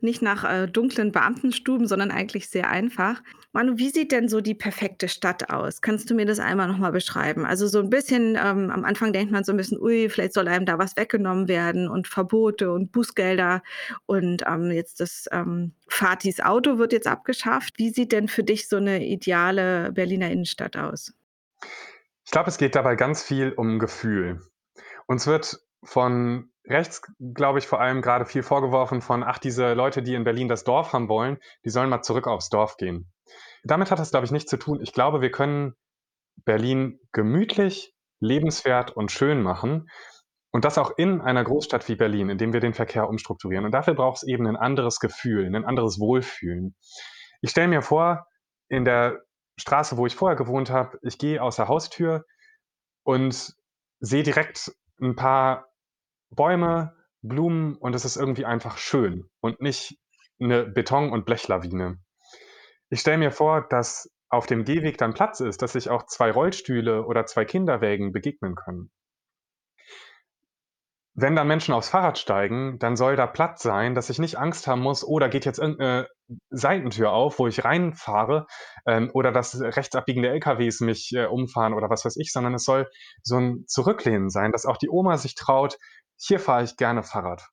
nicht 0.00 0.22
nach 0.22 0.44
äh, 0.44 0.66
dunklen 0.66 1.12
Beamtenstuben, 1.12 1.86
sondern 1.86 2.10
eigentlich 2.10 2.48
sehr 2.48 2.70
einfach. 2.70 3.22
Manu, 3.52 3.76
wie 3.76 3.90
sieht 3.90 4.12
denn 4.12 4.28
so 4.28 4.40
die 4.40 4.54
perfekte 4.54 5.08
Stadt 5.08 5.50
aus? 5.50 5.82
Kannst 5.82 6.08
du 6.08 6.14
mir 6.14 6.24
das 6.24 6.38
einmal 6.38 6.68
nochmal 6.68 6.92
beschreiben? 6.92 7.44
Also 7.44 7.66
so 7.66 7.80
ein 7.80 7.90
bisschen, 7.90 8.38
ähm, 8.42 8.70
am 8.70 8.84
Anfang 8.84 9.12
denkt 9.12 9.32
man 9.32 9.44
so 9.44 9.52
ein 9.52 9.56
bisschen, 9.56 9.78
ui, 9.80 10.08
vielleicht 10.08 10.32
soll 10.32 10.48
einem 10.48 10.64
da 10.64 10.78
was 10.78 10.96
weggenommen 10.96 11.48
werden 11.48 11.88
und 11.88 12.08
Verbote 12.08 12.72
und 12.72 12.92
Bußgelder 12.92 13.62
und 14.06 14.44
ähm, 14.46 14.70
jetzt 14.70 15.00
das 15.00 15.26
ähm, 15.30 15.72
Fatis 15.88 16.40
Auto 16.40 16.78
wird 16.78 16.92
jetzt 16.92 17.06
abgeschafft. 17.06 17.74
Wie 17.78 17.90
sieht 17.90 18.12
denn 18.12 18.28
für 18.28 18.44
dich 18.44 18.68
so 18.68 18.76
eine 18.76 19.04
ideale 19.04 19.92
Berliner 19.92 20.30
Innenstadt 20.30 20.76
aus? 20.76 21.12
Ich 22.24 22.30
glaube, 22.30 22.48
es 22.48 22.56
geht 22.56 22.74
dabei 22.74 22.96
ganz 22.96 23.22
viel 23.22 23.52
um 23.52 23.78
Gefühl. 23.78 24.40
Uns 25.06 25.26
wird 25.26 25.63
von 25.84 26.50
rechts, 26.66 27.02
glaube 27.34 27.58
ich, 27.58 27.66
vor 27.66 27.80
allem 27.80 28.02
gerade 28.02 28.24
viel 28.24 28.42
vorgeworfen 28.42 29.00
von, 29.00 29.22
ach, 29.22 29.38
diese 29.38 29.74
Leute, 29.74 30.02
die 30.02 30.14
in 30.14 30.24
Berlin 30.24 30.48
das 30.48 30.64
Dorf 30.64 30.92
haben 30.92 31.08
wollen, 31.08 31.38
die 31.64 31.70
sollen 31.70 31.90
mal 31.90 32.02
zurück 32.02 32.26
aufs 32.26 32.48
Dorf 32.48 32.76
gehen. 32.76 33.12
Damit 33.64 33.90
hat 33.90 33.98
das, 33.98 34.10
glaube 34.10 34.26
ich, 34.26 34.32
nichts 34.32 34.50
zu 34.50 34.56
tun. 34.56 34.80
Ich 34.82 34.92
glaube, 34.92 35.20
wir 35.20 35.30
können 35.30 35.74
Berlin 36.44 37.00
gemütlich, 37.12 37.94
lebenswert 38.20 38.92
und 38.92 39.12
schön 39.12 39.42
machen. 39.42 39.88
Und 40.50 40.64
das 40.64 40.78
auch 40.78 40.92
in 40.96 41.20
einer 41.20 41.42
Großstadt 41.42 41.88
wie 41.88 41.96
Berlin, 41.96 42.28
indem 42.28 42.52
wir 42.52 42.60
den 42.60 42.74
Verkehr 42.74 43.08
umstrukturieren. 43.08 43.64
Und 43.64 43.72
dafür 43.72 43.94
braucht 43.94 44.18
es 44.18 44.22
eben 44.22 44.46
ein 44.46 44.56
anderes 44.56 45.00
Gefühl, 45.00 45.46
ein 45.46 45.64
anderes 45.64 45.98
Wohlfühlen. 45.98 46.76
Ich 47.40 47.50
stelle 47.50 47.68
mir 47.68 47.82
vor, 47.82 48.26
in 48.68 48.84
der 48.84 49.22
Straße, 49.58 49.96
wo 49.96 50.06
ich 50.06 50.14
vorher 50.14 50.36
gewohnt 50.36 50.70
habe, 50.70 50.98
ich 51.02 51.18
gehe 51.18 51.42
aus 51.42 51.56
der 51.56 51.68
Haustür 51.68 52.24
und 53.02 53.54
sehe 54.00 54.22
direkt 54.22 54.72
ein 55.00 55.16
paar 55.16 55.66
Bäume, 56.34 56.94
Blumen 57.22 57.76
und 57.76 57.94
es 57.94 58.04
ist 58.04 58.16
irgendwie 58.16 58.44
einfach 58.44 58.78
schön 58.78 59.28
und 59.40 59.60
nicht 59.60 59.98
eine 60.40 60.64
Beton 60.64 61.10
und 61.10 61.24
Blechlawine. 61.26 61.98
Ich 62.90 63.00
stelle 63.00 63.18
mir 63.18 63.30
vor, 63.32 63.62
dass 63.68 64.10
auf 64.28 64.46
dem 64.46 64.64
Gehweg 64.64 64.98
dann 64.98 65.14
Platz 65.14 65.40
ist, 65.40 65.62
dass 65.62 65.72
sich 65.72 65.90
auch 65.90 66.06
zwei 66.06 66.30
Rollstühle 66.30 67.04
oder 67.06 67.26
zwei 67.26 67.44
Kinderwägen 67.44 68.12
begegnen 68.12 68.54
können. 68.56 68.90
Wenn 71.16 71.36
dann 71.36 71.46
Menschen 71.46 71.74
aufs 71.74 71.90
Fahrrad 71.90 72.18
steigen, 72.18 72.78
dann 72.80 72.96
soll 72.96 73.14
da 73.14 73.28
Platz 73.28 73.62
sein, 73.62 73.94
dass 73.94 74.10
ich 74.10 74.18
nicht 74.18 74.36
Angst 74.36 74.66
haben 74.66 74.80
muss: 74.80 75.06
„Oh, 75.06 75.20
da 75.20 75.28
geht 75.28 75.44
jetzt 75.44 75.60
irgendeine 75.60 76.08
Seitentür 76.50 77.12
auf, 77.12 77.38
wo 77.38 77.46
ich 77.46 77.64
reinfahre“, 77.64 78.46
ähm, 78.86 79.10
oder 79.14 79.30
dass 79.30 79.60
rechts 79.60 79.94
abbiegende 79.94 80.28
LKWs 80.30 80.80
mich, 80.80 81.12
äh, 81.14 81.26
umfahren 81.26 81.72
oder 81.72 81.88
was 81.88 82.04
weiß 82.04 82.16
ich, 82.16 82.32
sondern 82.32 82.54
es 82.54 82.64
soll 82.64 82.90
so 83.22 83.36
ein 83.38 83.64
Zurücklehnen 83.68 84.28
sein, 84.28 84.50
dass 84.50 84.66
auch 84.66 84.76
die 84.76 84.88
Oma 84.90 85.16
sich 85.16 85.36
traut: 85.36 85.78
„Hier 86.18 86.40
fahre 86.40 86.64
ich 86.64 86.76
gerne 86.76 87.02
Fahrrad.“ 87.02 87.48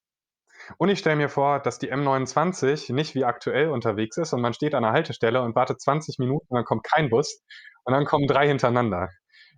Und 0.78 0.89
ich 0.89 1.00
stelle 1.00 1.15
mir 1.15 1.30
vor, 1.30 1.60
dass 1.60 1.80
die 1.80 1.91
M29 1.91 2.93
nicht 2.93 3.15
wie 3.15 3.26
aktuell 3.26 3.69
unterwegs 3.69 4.17
ist 4.17 4.34
und 4.34 4.41
man 4.41 4.54
steht 4.54 4.76
an 4.76 4.84
der 4.84 4.91
Haltestelle 4.91 5.41
und 5.41 5.56
wartet 5.56 5.82
20 5.82 6.19
Minuten 6.19 6.45
und 6.50 6.56
dann 6.56 6.65
kommt 6.65 6.84
kein 6.84 7.10
Bus 7.10 7.43
und 7.84 7.93
dann 7.93 8.06
kommen 8.06 8.28
drei 8.28 8.47
hintereinander, 8.47 9.10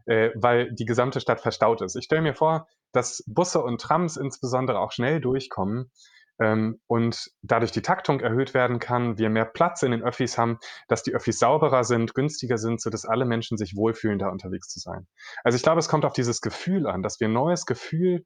äh, 0.05 0.29
weil 0.35 0.73
die 0.73 0.85
gesamte 0.85 1.19
Stadt 1.19 1.41
verstaut 1.41 1.81
ist. 1.81 1.95
Ich 1.95 2.05
stelle 2.05 2.21
mir 2.21 2.33
vor, 2.33 2.67
dass 2.91 3.23
Busse 3.27 3.61
und 3.61 3.81
Trams 3.81 4.17
insbesondere 4.17 4.79
auch 4.79 4.91
schnell 4.91 5.19
durchkommen 5.19 5.91
ähm, 6.39 6.79
und 6.87 7.31
dadurch 7.41 7.71
die 7.71 7.81
Taktung 7.81 8.19
erhöht 8.19 8.53
werden 8.53 8.79
kann, 8.79 9.17
wir 9.17 9.29
mehr 9.29 9.45
Platz 9.45 9.83
in 9.83 9.91
den 9.91 10.03
Öffis 10.03 10.37
haben, 10.37 10.57
dass 10.87 11.03
die 11.03 11.13
Öffis 11.13 11.39
sauberer 11.39 11.83
sind, 11.83 12.13
günstiger 12.15 12.57
sind, 12.57 12.81
sodass 12.81 13.05
alle 13.05 13.25
Menschen 13.25 13.57
sich 13.57 13.75
wohlfühlen, 13.75 14.19
da 14.19 14.29
unterwegs 14.29 14.67
zu 14.69 14.79
sein. 14.79 15.07
Also 15.43 15.55
ich 15.55 15.63
glaube, 15.63 15.79
es 15.79 15.89
kommt 15.89 16.05
auf 16.05 16.13
dieses 16.13 16.41
Gefühl 16.41 16.87
an, 16.87 17.03
dass 17.03 17.19
wir 17.19 17.27
ein 17.27 17.33
neues 17.33 17.65
Gefühl 17.65 18.23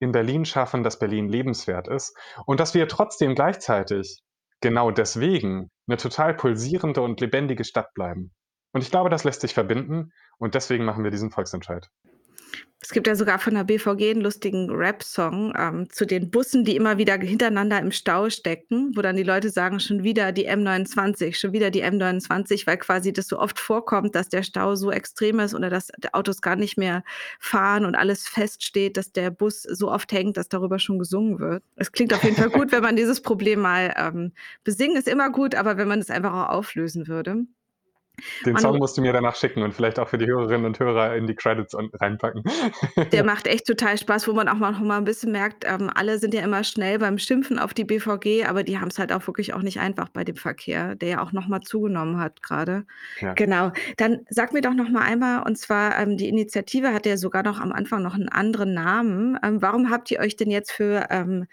in 0.00 0.12
Berlin 0.12 0.44
schaffen, 0.44 0.82
dass 0.82 0.98
Berlin 0.98 1.28
lebenswert 1.28 1.86
ist 1.88 2.16
und 2.46 2.58
dass 2.58 2.74
wir 2.74 2.88
trotzdem 2.88 3.34
gleichzeitig 3.34 4.20
genau 4.60 4.90
deswegen 4.90 5.70
eine 5.86 5.96
total 5.96 6.34
pulsierende 6.34 7.02
und 7.02 7.20
lebendige 7.20 7.64
Stadt 7.64 7.92
bleiben. 7.94 8.32
Und 8.72 8.82
ich 8.82 8.90
glaube, 8.90 9.10
das 9.10 9.24
lässt 9.24 9.40
sich 9.40 9.54
verbinden 9.54 10.12
und 10.38 10.54
deswegen 10.54 10.84
machen 10.84 11.04
wir 11.04 11.10
diesen 11.10 11.30
Volksentscheid. 11.30 11.88
Es 12.82 12.92
gibt 12.92 13.06
ja 13.06 13.14
sogar 13.14 13.38
von 13.38 13.54
der 13.54 13.64
BVG 13.64 14.10
einen 14.10 14.22
lustigen 14.22 14.70
Rap-Song 14.70 15.52
ähm, 15.56 15.90
zu 15.90 16.06
den 16.06 16.30
Bussen, 16.30 16.64
die 16.64 16.76
immer 16.76 16.96
wieder 16.96 17.18
hintereinander 17.18 17.78
im 17.78 17.92
Stau 17.92 18.30
stecken, 18.30 18.96
wo 18.96 19.02
dann 19.02 19.16
die 19.16 19.22
Leute 19.22 19.50
sagen, 19.50 19.80
schon 19.80 20.02
wieder 20.02 20.32
die 20.32 20.48
M29, 20.48 21.34
schon 21.34 21.52
wieder 21.52 21.70
die 21.70 21.84
M29, 21.84 22.66
weil 22.66 22.78
quasi 22.78 23.12
das 23.12 23.28
so 23.28 23.38
oft 23.38 23.58
vorkommt, 23.58 24.14
dass 24.14 24.30
der 24.30 24.42
Stau 24.42 24.76
so 24.76 24.90
extrem 24.90 25.40
ist 25.40 25.54
oder 25.54 25.68
dass 25.68 25.88
die 25.98 26.14
Autos 26.14 26.40
gar 26.40 26.56
nicht 26.56 26.78
mehr 26.78 27.04
fahren 27.38 27.84
und 27.84 27.96
alles 27.96 28.26
feststeht, 28.26 28.96
dass 28.96 29.12
der 29.12 29.30
Bus 29.30 29.62
so 29.62 29.92
oft 29.92 30.10
hängt, 30.10 30.38
dass 30.38 30.48
darüber 30.48 30.78
schon 30.78 30.98
gesungen 30.98 31.38
wird. 31.38 31.62
Es 31.76 31.92
klingt 31.92 32.14
auf 32.14 32.24
jeden 32.24 32.36
Fall 32.36 32.50
gut, 32.50 32.72
wenn 32.72 32.82
man 32.82 32.96
dieses 32.96 33.20
Problem 33.20 33.60
mal 33.60 33.94
ähm, 33.98 34.32
besingen, 34.64 34.96
ist 34.96 35.06
immer 35.06 35.30
gut, 35.30 35.54
aber 35.54 35.76
wenn 35.76 35.88
man 35.88 36.00
es 36.00 36.08
einfach 36.08 36.32
auch 36.32 36.56
auflösen 36.56 37.08
würde. 37.08 37.44
Den 38.46 38.54
Manu, 38.54 38.68
Song 38.68 38.78
musst 38.78 38.96
du 38.96 39.02
mir 39.02 39.12
danach 39.12 39.36
schicken 39.36 39.62
und 39.62 39.72
vielleicht 39.74 39.98
auch 39.98 40.08
für 40.08 40.18
die 40.18 40.26
Hörerinnen 40.26 40.66
und 40.66 40.78
Hörer 40.78 41.16
in 41.16 41.26
die 41.26 41.34
Credits 41.34 41.76
reinpacken. 42.00 42.42
der 43.12 43.24
macht 43.30 43.46
echt 43.46 43.66
total 43.66 43.98
Spaß, 43.98 44.26
wo 44.28 44.32
man 44.32 44.48
auch 44.48 44.54
mal 44.54 44.72
noch 44.72 44.80
mal 44.80 44.98
ein 44.98 45.04
bisschen 45.04 45.32
merkt, 45.32 45.64
ähm, 45.66 45.90
alle 45.94 46.18
sind 46.18 46.34
ja 46.34 46.42
immer 46.42 46.64
schnell 46.64 46.98
beim 46.98 47.18
Schimpfen 47.18 47.58
auf 47.58 47.74
die 47.74 47.84
BVG, 47.84 48.46
aber 48.46 48.62
die 48.62 48.78
haben 48.78 48.88
es 48.88 48.98
halt 48.98 49.12
auch 49.12 49.26
wirklich 49.26 49.54
auch 49.54 49.62
nicht 49.62 49.80
einfach 49.80 50.08
bei 50.08 50.24
dem 50.24 50.36
Verkehr, 50.36 50.94
der 50.94 51.08
ja 51.08 51.22
auch 51.22 51.32
noch 51.32 51.48
mal 51.48 51.60
zugenommen 51.60 52.18
hat 52.18 52.42
gerade. 52.42 52.84
Ja. 53.20 53.34
Genau. 53.34 53.72
Dann 53.96 54.20
sag 54.28 54.52
mir 54.52 54.62
doch 54.62 54.74
noch 54.74 54.88
mal 54.88 55.02
einmal, 55.02 55.42
und 55.42 55.58
zwar 55.58 55.98
ähm, 55.98 56.16
die 56.16 56.28
Initiative 56.28 56.92
hat 56.92 57.06
ja 57.06 57.16
sogar 57.16 57.42
noch 57.42 57.60
am 57.60 57.72
Anfang 57.72 58.02
noch 58.02 58.14
einen 58.14 58.28
anderen 58.28 58.74
Namen. 58.74 59.38
Ähm, 59.42 59.62
warum 59.62 59.90
habt 59.90 60.10
ihr 60.10 60.20
euch 60.20 60.36
denn 60.36 60.50
jetzt 60.50 60.72
für 60.72 61.06
ähm, 61.10 61.46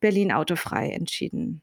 Berlin 0.00 0.32
autofrei 0.32 0.90
entschieden? 0.90 1.62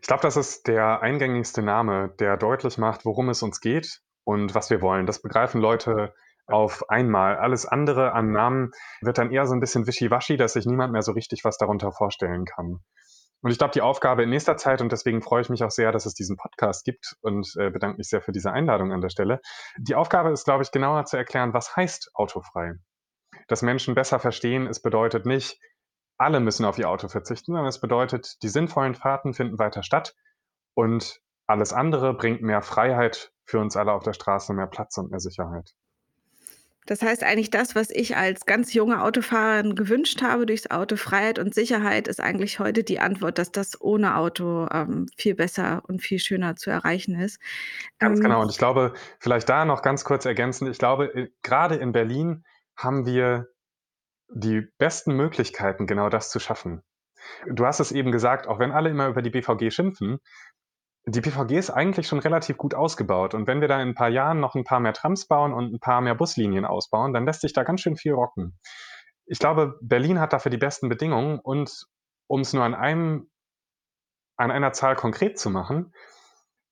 Ich 0.00 0.06
glaube, 0.06 0.22
das 0.22 0.36
ist 0.36 0.68
der 0.68 1.02
eingängigste 1.02 1.62
Name, 1.62 2.14
der 2.20 2.36
deutlich 2.36 2.78
macht, 2.78 3.04
worum 3.04 3.28
es 3.28 3.42
uns 3.42 3.60
geht 3.60 4.00
und 4.24 4.54
was 4.54 4.70
wir 4.70 4.80
wollen. 4.80 5.06
Das 5.06 5.22
begreifen 5.22 5.60
Leute 5.60 6.14
auf 6.46 6.88
einmal. 6.88 7.36
Alles 7.36 7.66
andere 7.66 8.12
an 8.12 8.30
Namen 8.30 8.70
wird 9.00 9.18
dann 9.18 9.32
eher 9.32 9.46
so 9.46 9.54
ein 9.54 9.60
bisschen 9.60 9.86
wischiwaschi, 9.86 10.36
dass 10.36 10.52
sich 10.52 10.66
niemand 10.66 10.92
mehr 10.92 11.02
so 11.02 11.12
richtig 11.12 11.44
was 11.44 11.58
darunter 11.58 11.92
vorstellen 11.92 12.44
kann. 12.44 12.80
Und 13.42 13.50
ich 13.50 13.58
glaube, 13.58 13.72
die 13.72 13.82
Aufgabe 13.82 14.22
in 14.22 14.30
nächster 14.30 14.56
Zeit, 14.56 14.80
und 14.80 14.90
deswegen 14.90 15.22
freue 15.22 15.42
ich 15.42 15.48
mich 15.48 15.62
auch 15.62 15.70
sehr, 15.70 15.92
dass 15.92 16.06
es 16.06 16.14
diesen 16.14 16.36
Podcast 16.36 16.84
gibt 16.84 17.16
und 17.20 17.52
äh, 17.58 17.70
bedanke 17.70 17.98
mich 17.98 18.08
sehr 18.08 18.22
für 18.22 18.32
diese 18.32 18.50
Einladung 18.50 18.92
an 18.92 19.00
der 19.00 19.10
Stelle. 19.10 19.40
Die 19.78 19.94
Aufgabe 19.94 20.30
ist, 20.30 20.44
glaube 20.44 20.62
ich, 20.62 20.70
genauer 20.70 21.04
zu 21.04 21.16
erklären, 21.16 21.52
was 21.52 21.76
heißt 21.76 22.10
autofrei. 22.14 22.74
Dass 23.48 23.62
Menschen 23.62 23.94
besser 23.94 24.18
verstehen, 24.18 24.66
es 24.66 24.80
bedeutet 24.80 25.26
nicht, 25.26 25.60
alle 26.18 26.40
müssen 26.40 26.64
auf 26.64 26.78
ihr 26.78 26.88
Auto 26.88 27.08
verzichten, 27.08 27.52
sondern 27.52 27.66
es 27.66 27.80
bedeutet, 27.80 28.42
die 28.42 28.48
sinnvollen 28.48 28.94
Fahrten 28.94 29.34
finden 29.34 29.58
weiter 29.58 29.82
statt 29.82 30.14
und 30.74 31.20
alles 31.46 31.72
andere 31.72 32.14
bringt 32.14 32.42
mehr 32.42 32.62
Freiheit 32.62 33.32
für 33.44 33.60
uns 33.60 33.76
alle 33.76 33.92
auf 33.92 34.02
der 34.02 34.14
Straße, 34.14 34.52
mehr 34.52 34.66
Platz 34.66 34.98
und 34.98 35.10
mehr 35.10 35.20
Sicherheit. 35.20 35.74
Das 36.86 37.02
heißt 37.02 37.24
eigentlich 37.24 37.50
das, 37.50 37.74
was 37.74 37.90
ich 37.90 38.16
als 38.16 38.46
ganz 38.46 38.72
junge 38.72 39.02
Autofahrerin 39.02 39.74
gewünscht 39.74 40.22
habe 40.22 40.46
durchs 40.46 40.70
Auto, 40.70 40.94
Freiheit 40.96 41.40
und 41.40 41.52
Sicherheit, 41.52 42.06
ist 42.06 42.20
eigentlich 42.20 42.60
heute 42.60 42.84
die 42.84 43.00
Antwort, 43.00 43.38
dass 43.38 43.50
das 43.50 43.80
ohne 43.80 44.16
Auto 44.16 44.68
ähm, 44.72 45.06
viel 45.16 45.34
besser 45.34 45.82
und 45.88 46.00
viel 46.00 46.20
schöner 46.20 46.54
zu 46.54 46.70
erreichen 46.70 47.18
ist. 47.20 47.40
Ganz 47.98 48.18
Ähm, 48.18 48.24
genau. 48.24 48.40
Und 48.40 48.50
ich 48.50 48.58
glaube, 48.58 48.92
vielleicht 49.18 49.48
da 49.48 49.64
noch 49.64 49.82
ganz 49.82 50.04
kurz 50.04 50.24
ergänzend, 50.24 50.70
ich 50.70 50.78
glaube, 50.78 51.06
äh, 51.06 51.28
gerade 51.42 51.74
in 51.74 51.90
Berlin 51.90 52.44
haben 52.76 53.04
wir 53.04 53.48
die 54.28 54.68
besten 54.78 55.14
Möglichkeiten, 55.14 55.86
genau 55.86 56.08
das 56.08 56.30
zu 56.30 56.40
schaffen. 56.40 56.82
Du 57.46 57.66
hast 57.66 57.80
es 57.80 57.92
eben 57.92 58.12
gesagt, 58.12 58.46
auch 58.46 58.58
wenn 58.58 58.72
alle 58.72 58.90
immer 58.90 59.08
über 59.08 59.22
die 59.22 59.30
BVG 59.30 59.70
schimpfen, 59.70 60.18
die 61.08 61.20
BVG 61.20 61.52
ist 61.52 61.70
eigentlich 61.70 62.08
schon 62.08 62.18
relativ 62.18 62.56
gut 62.56 62.74
ausgebaut. 62.74 63.34
Und 63.34 63.46
wenn 63.46 63.60
wir 63.60 63.68
da 63.68 63.80
in 63.80 63.88
ein 63.88 63.94
paar 63.94 64.08
Jahren 64.08 64.40
noch 64.40 64.56
ein 64.56 64.64
paar 64.64 64.80
mehr 64.80 64.92
Trams 64.92 65.26
bauen 65.26 65.52
und 65.52 65.72
ein 65.72 65.78
paar 65.78 66.00
mehr 66.00 66.16
Buslinien 66.16 66.64
ausbauen, 66.64 67.12
dann 67.12 67.24
lässt 67.24 67.42
sich 67.42 67.52
da 67.52 67.62
ganz 67.62 67.80
schön 67.80 67.96
viel 67.96 68.12
rocken. 68.12 68.58
Ich 69.26 69.38
glaube, 69.38 69.78
Berlin 69.80 70.20
hat 70.20 70.32
dafür 70.32 70.50
die 70.50 70.56
besten 70.56 70.88
Bedingungen. 70.88 71.38
Und 71.38 71.86
um 72.26 72.40
es 72.40 72.52
nur 72.52 72.64
an 72.64 72.74
einem, 72.74 73.30
an 74.36 74.50
einer 74.50 74.72
Zahl 74.72 74.96
konkret 74.96 75.38
zu 75.38 75.48
machen, 75.48 75.94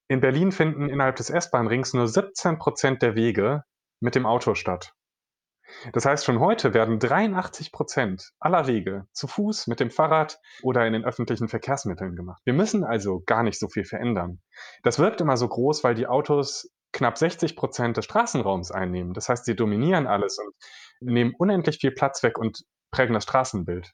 in 0.08 0.20
Berlin 0.20 0.50
finden 0.50 0.88
innerhalb 0.88 1.16
des 1.16 1.30
S-Bahn-Rings 1.30 1.94
nur 1.94 2.08
17 2.08 2.58
Prozent 2.58 3.02
der 3.02 3.14
Wege 3.14 3.62
mit 4.00 4.16
dem 4.16 4.26
Auto 4.26 4.54
statt. 4.54 4.94
Das 5.92 6.06
heißt, 6.06 6.24
schon 6.24 6.40
heute 6.40 6.74
werden 6.74 6.98
83 6.98 7.72
Prozent 7.72 8.30
aller 8.38 8.66
Wege 8.66 9.06
zu 9.12 9.26
Fuß, 9.26 9.66
mit 9.66 9.80
dem 9.80 9.90
Fahrrad 9.90 10.38
oder 10.62 10.86
in 10.86 10.92
den 10.92 11.04
öffentlichen 11.04 11.48
Verkehrsmitteln 11.48 12.16
gemacht. 12.16 12.42
Wir 12.44 12.54
müssen 12.54 12.84
also 12.84 13.22
gar 13.26 13.42
nicht 13.42 13.58
so 13.58 13.68
viel 13.68 13.84
verändern. 13.84 14.40
Das 14.82 14.98
wirkt 14.98 15.20
immer 15.20 15.36
so 15.36 15.48
groß, 15.48 15.84
weil 15.84 15.94
die 15.94 16.06
Autos 16.06 16.70
knapp 16.92 17.18
60 17.18 17.56
Prozent 17.56 17.96
des 17.96 18.04
Straßenraums 18.04 18.70
einnehmen. 18.70 19.12
Das 19.12 19.28
heißt, 19.28 19.44
sie 19.44 19.56
dominieren 19.56 20.06
alles 20.06 20.38
und 20.38 20.54
nehmen 21.00 21.34
unendlich 21.36 21.78
viel 21.78 21.90
Platz 21.90 22.22
weg 22.22 22.38
und 22.38 22.62
prägen 22.90 23.14
das 23.14 23.24
Straßenbild. 23.24 23.92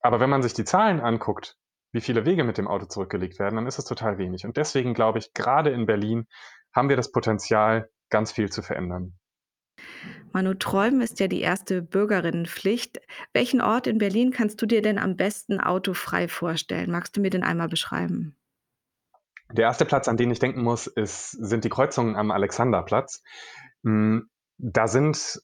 Aber 0.00 0.20
wenn 0.20 0.30
man 0.30 0.42
sich 0.42 0.54
die 0.54 0.64
Zahlen 0.64 1.00
anguckt, 1.00 1.56
wie 1.92 2.00
viele 2.00 2.26
Wege 2.26 2.44
mit 2.44 2.58
dem 2.58 2.68
Auto 2.68 2.86
zurückgelegt 2.86 3.38
werden, 3.38 3.56
dann 3.56 3.66
ist 3.66 3.78
es 3.78 3.86
total 3.86 4.18
wenig. 4.18 4.44
Und 4.44 4.56
deswegen 4.56 4.94
glaube 4.94 5.18
ich, 5.18 5.32
gerade 5.32 5.70
in 5.70 5.86
Berlin 5.86 6.26
haben 6.74 6.90
wir 6.90 6.96
das 6.96 7.10
Potenzial, 7.10 7.88
ganz 8.10 8.30
viel 8.32 8.50
zu 8.50 8.62
verändern. 8.62 9.18
Manu, 10.32 10.54
Träumen 10.54 11.00
ist 11.00 11.20
ja 11.20 11.28
die 11.28 11.40
erste 11.40 11.82
Bürgerinnenpflicht. 11.82 13.00
Welchen 13.32 13.60
Ort 13.60 13.86
in 13.86 13.98
Berlin 13.98 14.30
kannst 14.30 14.60
du 14.60 14.66
dir 14.66 14.82
denn 14.82 14.98
am 14.98 15.16
besten 15.16 15.60
autofrei 15.60 16.28
vorstellen? 16.28 16.90
Magst 16.90 17.16
du 17.16 17.20
mir 17.20 17.30
den 17.30 17.42
einmal 17.42 17.68
beschreiben? 17.68 18.36
Der 19.52 19.64
erste 19.64 19.86
Platz, 19.86 20.08
an 20.08 20.16
den 20.16 20.30
ich 20.30 20.40
denken 20.40 20.62
muss, 20.62 20.86
ist, 20.86 21.30
sind 21.30 21.64
die 21.64 21.70
Kreuzungen 21.70 22.16
am 22.16 22.30
Alexanderplatz. 22.30 23.22
Hm, 23.82 24.28
Da 24.58 24.88
sind 24.88 25.40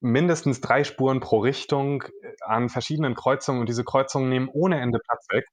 mindestens 0.00 0.60
drei 0.60 0.82
Spuren 0.82 1.20
pro 1.20 1.38
Richtung 1.38 2.04
an 2.40 2.68
verschiedenen 2.68 3.14
Kreuzungen 3.14 3.60
und 3.60 3.68
diese 3.68 3.84
Kreuzungen 3.84 4.28
nehmen 4.30 4.48
ohne 4.48 4.80
Ende 4.80 4.98
Platz 4.98 5.26
weg. 5.30 5.44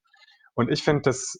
Und 0.56 0.72
ich 0.72 0.84
finde 0.84 1.04
das 1.04 1.40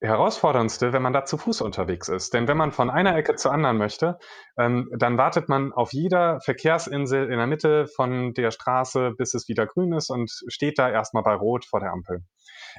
Herausforderndste, 0.00 0.92
wenn 0.92 1.02
man 1.02 1.12
da 1.12 1.24
zu 1.24 1.36
Fuß 1.36 1.60
unterwegs 1.60 2.08
ist. 2.08 2.32
Denn 2.32 2.48
wenn 2.48 2.56
man 2.56 2.72
von 2.72 2.88
einer 2.88 3.14
Ecke 3.16 3.34
zur 3.36 3.52
anderen 3.52 3.76
möchte, 3.76 4.18
ähm, 4.56 4.90
dann 4.96 5.18
wartet 5.18 5.48
man 5.48 5.72
auf 5.72 5.92
jeder 5.92 6.40
Verkehrsinsel 6.40 7.30
in 7.30 7.36
der 7.36 7.46
Mitte 7.46 7.86
von 7.86 8.32
der 8.32 8.50
Straße, 8.50 9.12
bis 9.16 9.34
es 9.34 9.48
wieder 9.48 9.66
grün 9.66 9.92
ist 9.92 10.08
und 10.08 10.30
steht 10.48 10.78
da 10.78 10.90
erstmal 10.90 11.22
bei 11.22 11.34
Rot 11.34 11.66
vor 11.66 11.80
der 11.80 11.92
Ampel. 11.92 12.24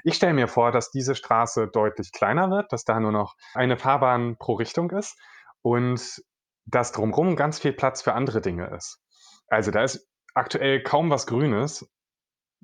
Ich 0.04 0.16
stelle 0.16 0.34
mir 0.34 0.48
vor, 0.48 0.72
dass 0.72 0.90
diese 0.90 1.14
Straße 1.14 1.68
deutlich 1.68 2.12
kleiner 2.12 2.50
wird, 2.50 2.74
dass 2.74 2.86
da 2.86 3.00
nur 3.00 3.12
noch 3.12 3.36
eine 3.54 3.78
Fahrbahn 3.78 4.38
pro 4.38 4.54
Richtung 4.54 4.90
ist 4.90 5.20
und 5.62 6.24
dass 6.66 6.92
drumherum 6.92 7.36
ganz 7.36 7.60
viel 7.60 7.74
Platz 7.74 8.02
für 8.02 8.14
andere 8.14 8.42
Dinge 8.42 8.68
ist. 8.76 9.00
Also 9.48 9.70
da 9.70 9.84
ist 9.84 10.08
aktuell 10.34 10.82
kaum 10.82 11.10
was 11.10 11.28
Grünes 11.28 11.88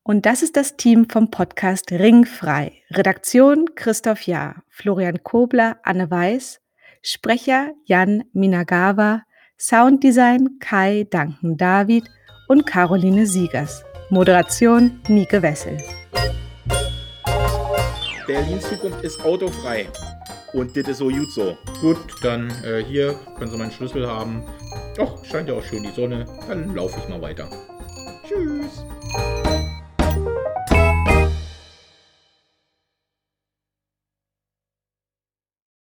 Und 0.03 0.27
das 0.27 0.43
ist 0.43 0.57
das 0.57 0.77
Team 0.77 1.09
vom 1.09 1.31
Podcast 1.31 1.91
Ringfrei. 1.91 2.73
Redaktion 2.91 3.73
Christoph 3.73 4.27
Jahr, 4.27 4.61
Florian 4.69 5.23
Kobler, 5.23 5.79
Anne 5.81 6.11
Weiß, 6.11 6.61
Sprecher 7.09 7.71
Jan 7.85 8.25
Minagawa, 8.33 9.21
Sounddesign 9.57 10.59
Kai 10.59 11.07
Duncan 11.09 11.55
David 11.55 12.03
und 12.49 12.65
Caroline 12.65 13.25
Siegers. 13.25 13.81
Moderation 14.09 14.99
Nike 15.07 15.41
Wessel. 15.41 15.77
Berlins 18.27 18.67
Zukunft 18.67 19.01
ist 19.05 19.23
autofrei. 19.23 19.87
Und 20.51 20.75
das 20.75 20.85
ist 20.89 20.97
so 20.97 21.07
gut 21.07 21.31
so. 21.31 21.57
Gut, 21.79 21.97
dann 22.23 22.49
äh, 22.65 22.83
hier 22.83 23.15
können 23.37 23.51
Sie 23.51 23.57
meinen 23.57 23.71
Schlüssel 23.71 24.05
haben. 24.05 24.43
Ach, 24.99 25.23
scheint 25.23 25.47
ja 25.47 25.55
auch 25.55 25.63
schön 25.63 25.83
die 25.83 25.91
Sonne. 25.91 26.25
Dann 26.49 26.75
laufe 26.75 26.99
ich 26.99 27.07
mal 27.07 27.21
weiter. 27.21 27.47
Tschüss. 28.27 28.83